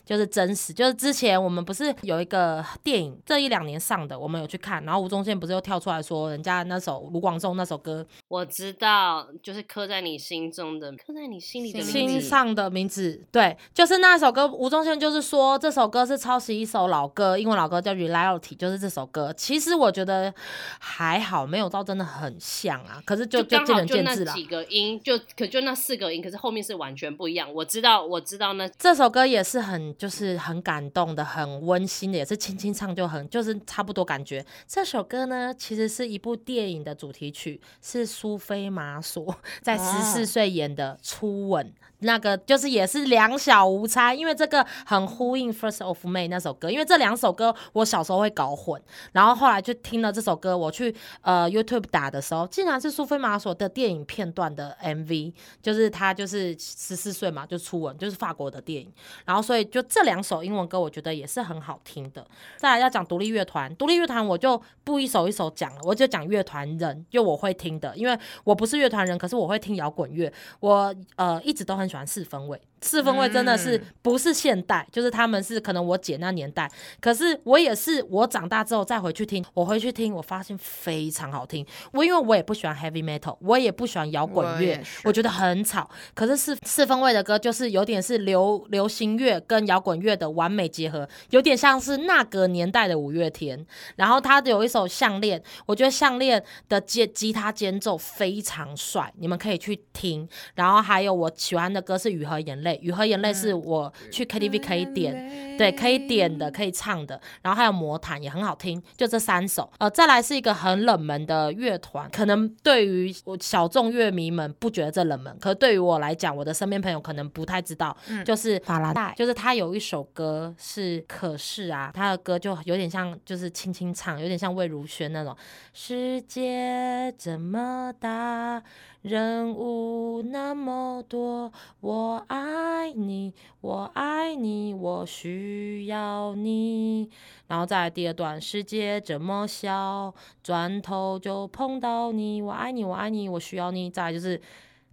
[0.05, 0.73] 就是真实。
[0.73, 12.21] 就是之前我们不是有一个电影，这一两年上的，我们有去看，然后吴宗宪不是又跳出来说，人家那首卢广仲那首歌我知道，就是刻在你心中的，刻在你心里的心名字。
[12.21, 14.47] 心上的名字，对，就是那首歌。
[14.47, 19.33] 吴宗宪就是说这首歌是抄袭一首老歌，英文老歌叫《Reality》，就是这首歌。
[19.37, 20.33] 其实我觉得
[20.79, 23.03] 还好，没有到真的很像啊。
[23.05, 24.33] 可是就就见刚好就仁见智啦。
[24.35, 27.53] 那几个音，就可就那四个音，可是后面是完全不一样。
[27.53, 34.45] 我知道，我知道那这首歌也是很就是很感动的，很温馨的，也是轻轻唱就很就是差不多感觉。
[34.67, 41.67] 这首歌呢，其实是一部电影的主题曲，是苏菲玛索 在十四岁演的《初吻》。
[42.01, 48.81] 那个就是也是两小无猜，因为这个很呼应《First of May》那首歌，因为这两首歌我小时候会搞混，
[49.13, 55.33] 然后后来就听了这首歌，我去呃 YouTube 打的时候，竟然是苏菲玛索的电影片段的 MV，
[55.63, 58.93] 就是他就是十四岁嘛，就初吻，就是法国的电影，
[59.25, 62.27] 然后所以就这两首英文歌，我觉得也是很好听的。
[62.57, 72.61] 再来要讲独立乐团，独立乐团我就不一首一首讲了，我就讲乐团人，就我会听的，因为我不是乐团人，可是我会听摇滚乐，我呃一直都很喜欢四分卫。
[72.81, 76.71] 四分卫真的是嗯不是现代，就是他们是可能我姐那年代，
[77.01, 81.67] 可是我也是我长大之后再回去听，我回去听，我发现非常好听。
[81.93, 85.89] 我因为我也不喜欢 heavy metal，我也不喜欢摇滚乐我觉得很吵。
[86.15, 93.67] 可是四四分卫的歌就是有点是流流行乐跟摇滚乐的完美结合，有点像是那个年代的五月天。
[93.97, 100.29] 然后他有一首项链，我觉得项链的吉吉他间奏非常帅，你们可以去听。
[100.55, 102.66] 然后还有我喜欢的歌是雨和眼泪。
[102.67, 109.73] 泪》，《雨和眼泪》是我去 KTV 可以点，对，可以点的，可以唱的，然后还有《魔毯》也很好听，就这三首。
[109.79, 125.35] 呃，再来是一个很冷门的乐团，可能对于我小众乐迷们不觉得这冷门，可对于我来讲，我的身边朋友可能不太知道，就是法兰黛，就是他有一首歌是《可是》啊，他的歌就有点像就是轻轻唱，有点像魏如萱那种。
[125.73, 128.63] 世界这么大，
[129.07, 137.09] 人物那么多，我爱你，我爱你，我需要你。
[137.47, 143.89] 然后再来第二段，世界这么小，转头就碰到你，我爱你，我爱你，我需要你。
[143.89, 144.43] 再来就是，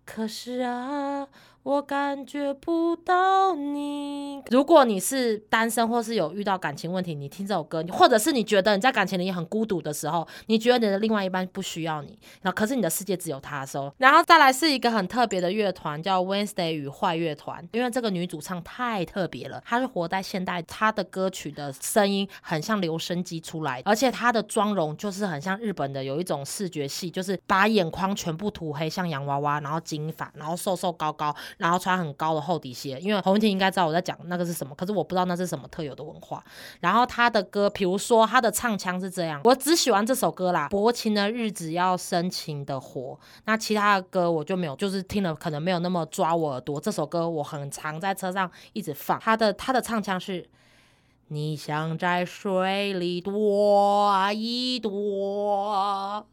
[0.06, 1.28] 可是啊。
[1.64, 4.42] 我感觉不到你。
[4.50, 31.34] 如果你是单身或是有遇到感情问题，你听这首歌，或者是你觉得你在感情里很孤独的时候，你觉得你的另外一半不需要你，然后可是你的世界只有他的时候，然后再来是一个很特别的乐团，叫 Wednesday 与坏乐团，因为这个女主唱太特别了，她是活在现代，她的歌曲的声音很像留声机出来，而且她的妆容就是很像日本的有一种视觉系，就是把眼眶全部涂黑，像洋娃娃，然后金发，然后瘦瘦高高。
[31.58, 36.44] 然后穿很高的厚底鞋，因为洪文婷应该知道我在讲那个是什么，可是我不知道那是什么特有的文化。
[36.80, 43.14] 然后他的歌，比如说他的唱腔是这样，我只喜欢这首歌啦，《薄情的日子要深情的活》。
[43.46, 46.80] 那其他的歌我就没有，就是听了可能没有那么抓我耳朵。
[46.80, 49.20] 这首歌我很常在车上一直放。
[49.20, 50.48] 他的他的唱腔是：
[51.28, 56.26] 你想在水里躲一躲。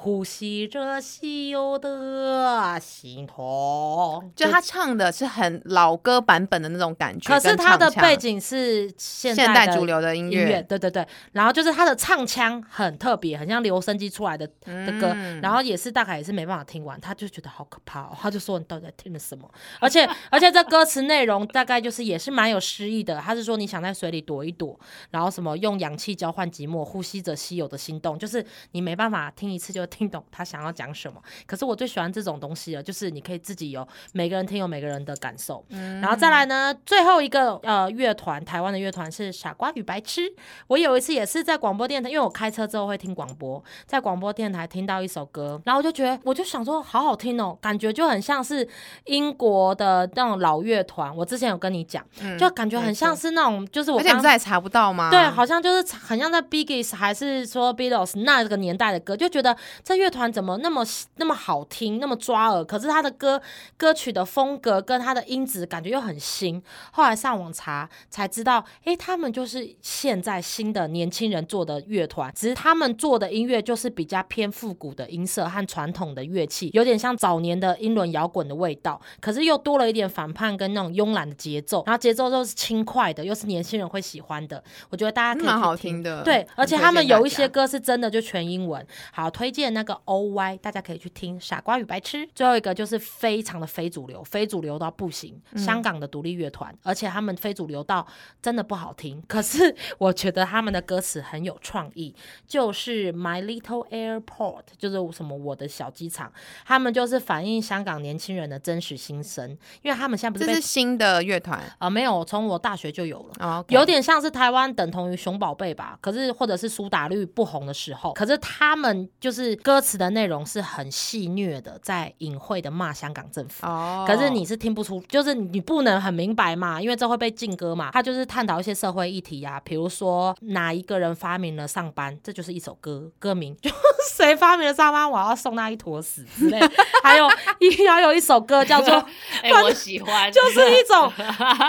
[0.00, 11.04] 呼吸着稀有的心痛，就他唱的是很老歌版本的那种感觉，可是他的背景是现代主流的音乐，对对对。
[11.32, 15.08] 然后就是他的唱腔很特别，很像留声机出来的的歌，
[15.42, 19.50] 然后也是大概也是没办法听完，他就觉得好可怕哦， 他就说你到底在听的什么？
[19.80, 24.78] 而且 而且这歌词内容大概就是也是蛮有诗意的，他是说你想在水里躲一躲，
[25.10, 29.87] 然后什么用氧气交换寂寞，呼吸着稀有的心动，就是你没办法听一次就。
[29.88, 35.64] 听懂他想要讲什么，可是我最喜欢这种东西了，就是你可以自己有每个人听有每个人的感受，
[36.00, 40.32] 然后再来呢，最后一个呃乐团，台湾的乐团是傻瓜与白痴。
[40.68, 48.66] 我有一次也是在广播电台，因为我开车之后会听广播，在广播电台听到一首歌，然后我就觉得我就想说好好听哦，感觉就很像是
[49.06, 51.14] 英国的那种老乐团。
[51.16, 52.04] 我之前有跟你讲，
[52.38, 55.10] 就感觉很像是那种，就是我现在也查不到吗？
[55.10, 59.56] 对，好像就是很像在 Biggs 还是说 Beatles 那个年代的歌，就觉得。
[59.82, 60.84] 这乐团怎么那么
[61.16, 62.64] 那么好听，那么抓耳？
[62.64, 63.40] 可是他的歌
[63.76, 66.62] 歌曲的风格跟他的音质感觉又很新。
[66.92, 79.00] 后来上网查才知道，哎，他们就是现在新的年轻人做的乐团，只是他们做的音乐就是比较偏复古的音色和传统的乐器，有点像早年的英伦摇滚的味道。
[79.20, 84.62] 可是又多了一点反叛跟那种慵懒的节奏，然后节奏又是轻快的，又是年轻人会喜欢的。
[84.90, 89.67] 我觉得大家蛮好听的，对，而且他们有一些歌是真的就全英文，好推荐。
[89.70, 92.18] 那个 O Y，大家可以去听《傻瓜与白痴》。
[92.34, 95.40] 最后一个就是非常的非主流，非主流到不行。
[95.56, 98.06] 香港的独立乐团，而且他们非主流到
[98.40, 99.22] 真的不好听。
[99.26, 102.14] 可是我觉得他们的歌词很有创意，
[102.46, 106.32] 就是 My Little Airport，就是什么我的小机场。
[106.64, 109.50] 他们就是反映香港年轻人的真实心声，
[109.82, 115.98] 因为他们现在不是这是新的乐团啊，没有，从我大学就有了，有点像是台湾等同于熊宝贝吧。
[116.00, 119.57] 可是或者是苏打绿不红的时候，可是他们就是。
[119.62, 123.66] 歌词的内容是很戏谑的，在隐晦的骂香港政府。
[123.66, 127.90] 哦，可是你是听不出，就是你不能很明白嘛，因为这会被禁歌嘛。
[127.92, 133.70] 他就是探讨一些社会议题呀，比如说哪一个人发明了上班，这就是一首歌，歌名 就
[134.10, 136.58] 谁发明了上班，我要送他一坨屎之类。
[137.02, 137.28] 还有
[137.60, 138.94] 一要有一首歌叫做，
[139.42, 141.12] 哎，我喜欢，就是一种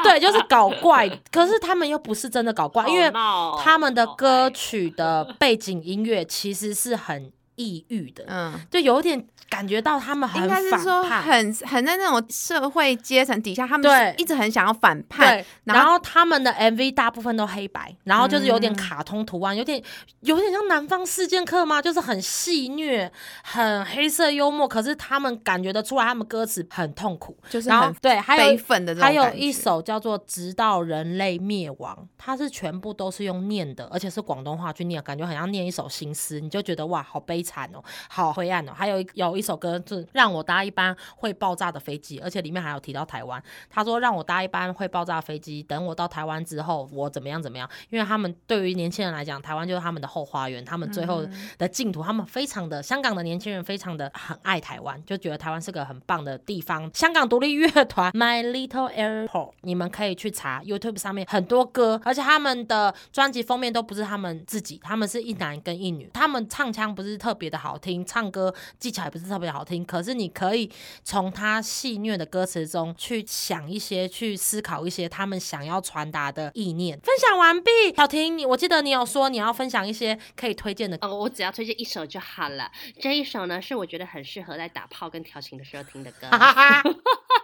[0.03, 1.09] 对，就是搞怪。
[1.31, 3.11] 可是他们又不是真的搞怪，因为
[3.59, 7.31] 他们的歌曲的背景音乐其实是很。
[7.59, 14.15] 抑郁的，嗯，就有点感觉到他们很应该是说很很在那种社会阶层底下，他们对。
[14.17, 19.83] 一直很想要反叛，然后他们的 MV 大部分都黑白，然后就是有点卡通图案，有点
[20.21, 21.81] 有点像南方四剑客吗？
[21.81, 23.11] 就是很戏虐、
[23.43, 37.43] 很黑色幽默，可是他们感觉得出来，他们歌词很痛苦，就是很对，还有的还有一首叫做《直到人类灭亡》，它是全部都是用念的，而且是广东话去念，感觉很像念一首新诗，你就觉得哇，好悲。
[37.49, 38.71] 惨哦，好灰暗哦。
[38.75, 43.41] 还有有一首歌是让我搭一班会爆炸的飞机，而且里面还有提到台湾。
[43.69, 47.67] 他说让我搭一班会爆炸的飞机，等我到台湾之后，我怎么样怎么样？
[47.89, 51.25] 因为他们对于年轻人来讲，台湾就是他们的后花园，他们最后
[51.57, 56.89] 的净土，他们非常的香港的年轻人非常的很爱台湾，就觉得台湾是个很棒的地方。
[56.93, 70.69] 香港独立乐团 My Little Airport，你们可以去查 YouTube 上面很多歌，而且他们的专辑封面都不是他们自己，他们是一男跟一女，他们唱腔不是特别的好听，唱歌技巧也不是特别好听，可是你可以
[71.03, 76.99] 从他戏谑的歌词中去想一些，去思考一些他们想要传达的意念。
[76.99, 82.69] 分享完毕，小婷，你我记得你有说你要分享一些可以推荐的歌，哦，我只要推荐一首就好了。
[82.99, 86.27] 这一首呢，是我觉得很适合在打炮跟调情的时候听的歌。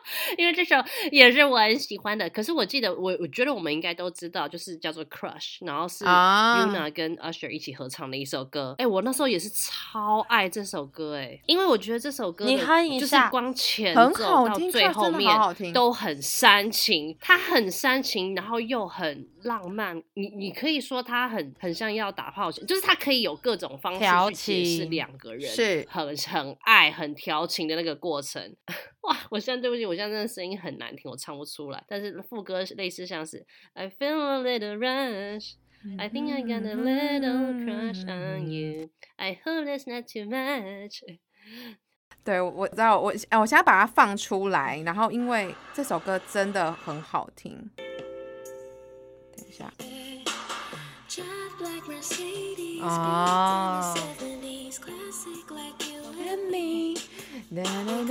[0.37, 0.75] 因为这首
[1.11, 2.29] 也是我很喜欢的。
[2.29, 8.75] 可是我记得我我觉得我们应该都知道，就是叫做《Crush》，然后是啊 Yuna 跟 Usher 一起合唱的一首歌。
[8.77, 9.49] 哎、我那时候也是
[9.91, 15.29] 超爱这首歌，哎，因为我觉得这首歌你的就是哼一下光前很奏到最后面
[15.73, 20.01] 都很煽情，它很煽情，然后又很浪漫。
[20.15, 28.55] 你你可以说它很很像要打炮，就是它可以有各种方式去解释情两个人是很很爱、很调情的那个过程。
[29.03, 31.81] 哇，我现在对不起，我现在真的声音很难听，我唱不出来。
[31.87, 35.53] 但是副歌类似像是 I feel a little rush。
[35.97, 38.89] I think I got a little crush on you.
[39.17, 41.01] I hope that's not too much.
[42.23, 47.69] 对，我我知道，我呃我现在把它放出来，然后因为这首歌真的很好听。
[49.37, 49.71] 等一下
[57.63, 58.05] down,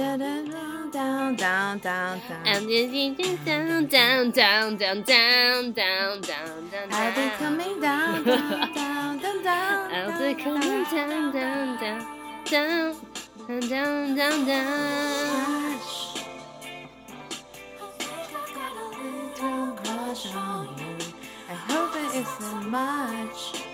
[0.90, 2.20] down, down, down.
[2.47, 6.88] I'm just down, down, down, down, down, down, down, down.
[6.90, 9.92] I'll be coming down, down, down, down, down.
[9.92, 12.97] I'll be coming down, down, down, down,
[13.47, 15.80] down, down, down, down.
[19.36, 20.97] Don't crush on you.
[21.51, 23.74] I hope it isn't much.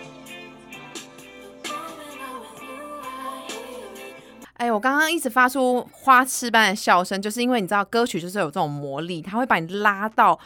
[4.60, 10.38] 哎，我刚刚一直发出花痴般的笑声，就是因为你知道歌曲就是有这种魔力，它会把你拉到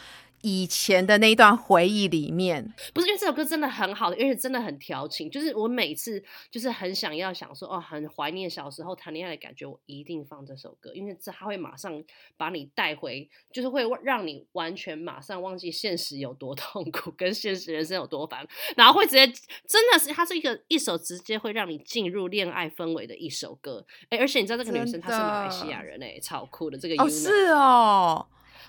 [0.45, 2.71] 以前的那一段回忆里面。
[2.93, 5.27] 不是因为这首歌真的很好，而且真的很调情。
[5.27, 12.03] 就是我每次就是很想要想说，哦，很怀念小时候谈恋爱的感觉，我一定放这首歌，因为这它会马上
[12.37, 23.83] 把你带回，就是会让你完全马上忘记现实有多痛苦，跟现实人生有多烦， 然后会直接真的是它是一个一首直接会让你进入恋爱氛围的一首歌。
[24.09, 28.27] 哎，而且你知道这个女生她是马来西亚人哎、超酷的这个哦是哦，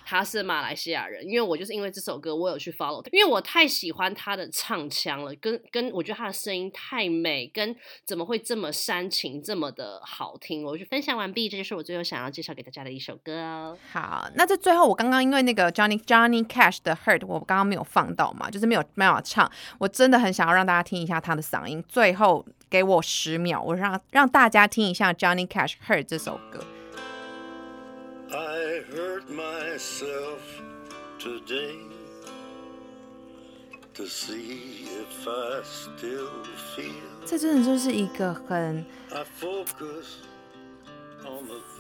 [0.09, 10.63] 他是马来西亚人，因为我就是因为这首歌，我有去 follow 他，因为我太喜欢他的唱腔了，跟跟我觉得他的声音太美，跟怎么会这么煽情，这么的好听。
[10.63, 13.77] 我就分享完毕，这就是我最后想要介绍给大家的一首歌哦。
[13.91, 19.51] 好，那在最后，我刚刚因为那个 Johnny Johnny Cash 的 Hurt，我刚刚没有放到嘛，就是没有没有办法唱。
[19.79, 21.83] 我真的很想要让大家听一下他的嗓音。
[21.89, 26.61] 最后给我十秒，我让让大家听一下 Johnny Cash Hurt 这首歌。
[28.56, 30.40] I hurt myself
[31.20, 31.76] today
[33.94, 36.30] to see if I still
[36.74, 37.26] feel.
[37.26, 38.86] 这真的就是一个很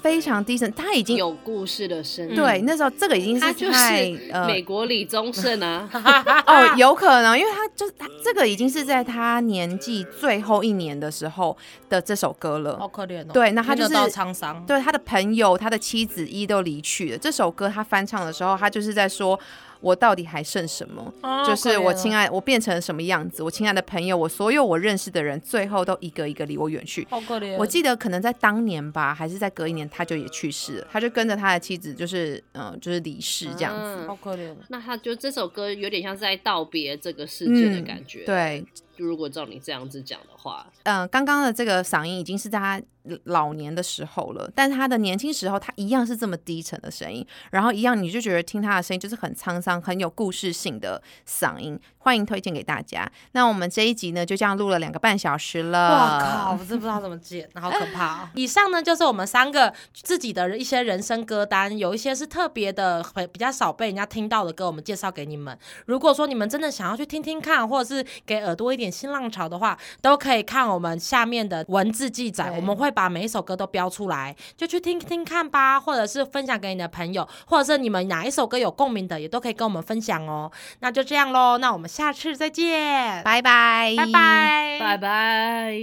[0.02, 5.88] 非常低沉，他已经有故事的声音，对那时候这个已经他就是太呃美国李宗盛啊，
[6.46, 11.56] 哦，有可能，因为他就是他这个已经是在他年纪最后一年的时候
[11.88, 12.78] 的这首歌了。
[12.78, 13.30] 好可怜哦。
[13.32, 17.18] 对那他就是沧桑，对他的朋友、他的妻子一都离去了。
[17.18, 19.38] 这首歌他翻唱的时候，他就是在说
[19.80, 21.12] ：“我到底还剩什么？
[21.22, 23.42] 哦就是我亲爱，我变成什么样子？
[23.42, 27.56] 我亲爱的朋友，我所有我认识的人，最后都一个一个离我远去。”好可怜。
[27.56, 30.86] 我记得可能在当年吧，还是在隔一年，他就也去世了。
[30.90, 34.02] 他就跟着他的妻子，就是嗯、就是离世这样子。
[34.02, 34.54] 嗯好可怜。
[34.68, 38.64] 那他就这首歌有点像是在道别这个世界的嗯感觉。，对，
[38.96, 42.80] 如果照你这样子讲的话，嗯，刚刚的这个嗓音已经是在他
[43.24, 51.78] 老年的时候了，但是他的年轻时候，他一样是这么低沉的声音，然后一样你就觉得听他的声音就是很沧桑、很有故事性的嗓音。
[51.98, 53.10] 欢迎推荐给大家。
[53.32, 55.90] 那我们这一集呢，就这样录了两个半小时了。
[55.90, 56.52] 哇靠！
[56.52, 58.28] 我真不知道怎么剪，好可怕、哦。
[58.36, 65.58] 以上呢就是我们三个自己的一些人生歌单，有一些是特别的，很比较少被人家听到的歌，我们介绍给你们。
[65.86, 80.50] 如果说你们真的想要去听听看，或者是给耳朵一点新浪潮的话，都可以看我们下面的文字记载，我们会把每一首歌都标出来，就去听听看吧，或者是分享给你的朋友，或者是你们哪一首歌有共鸣的，也都可以跟我们分享哦。
[80.80, 85.76] 那就这样喽，那我们下次再见，拜拜，拜拜，拜拜。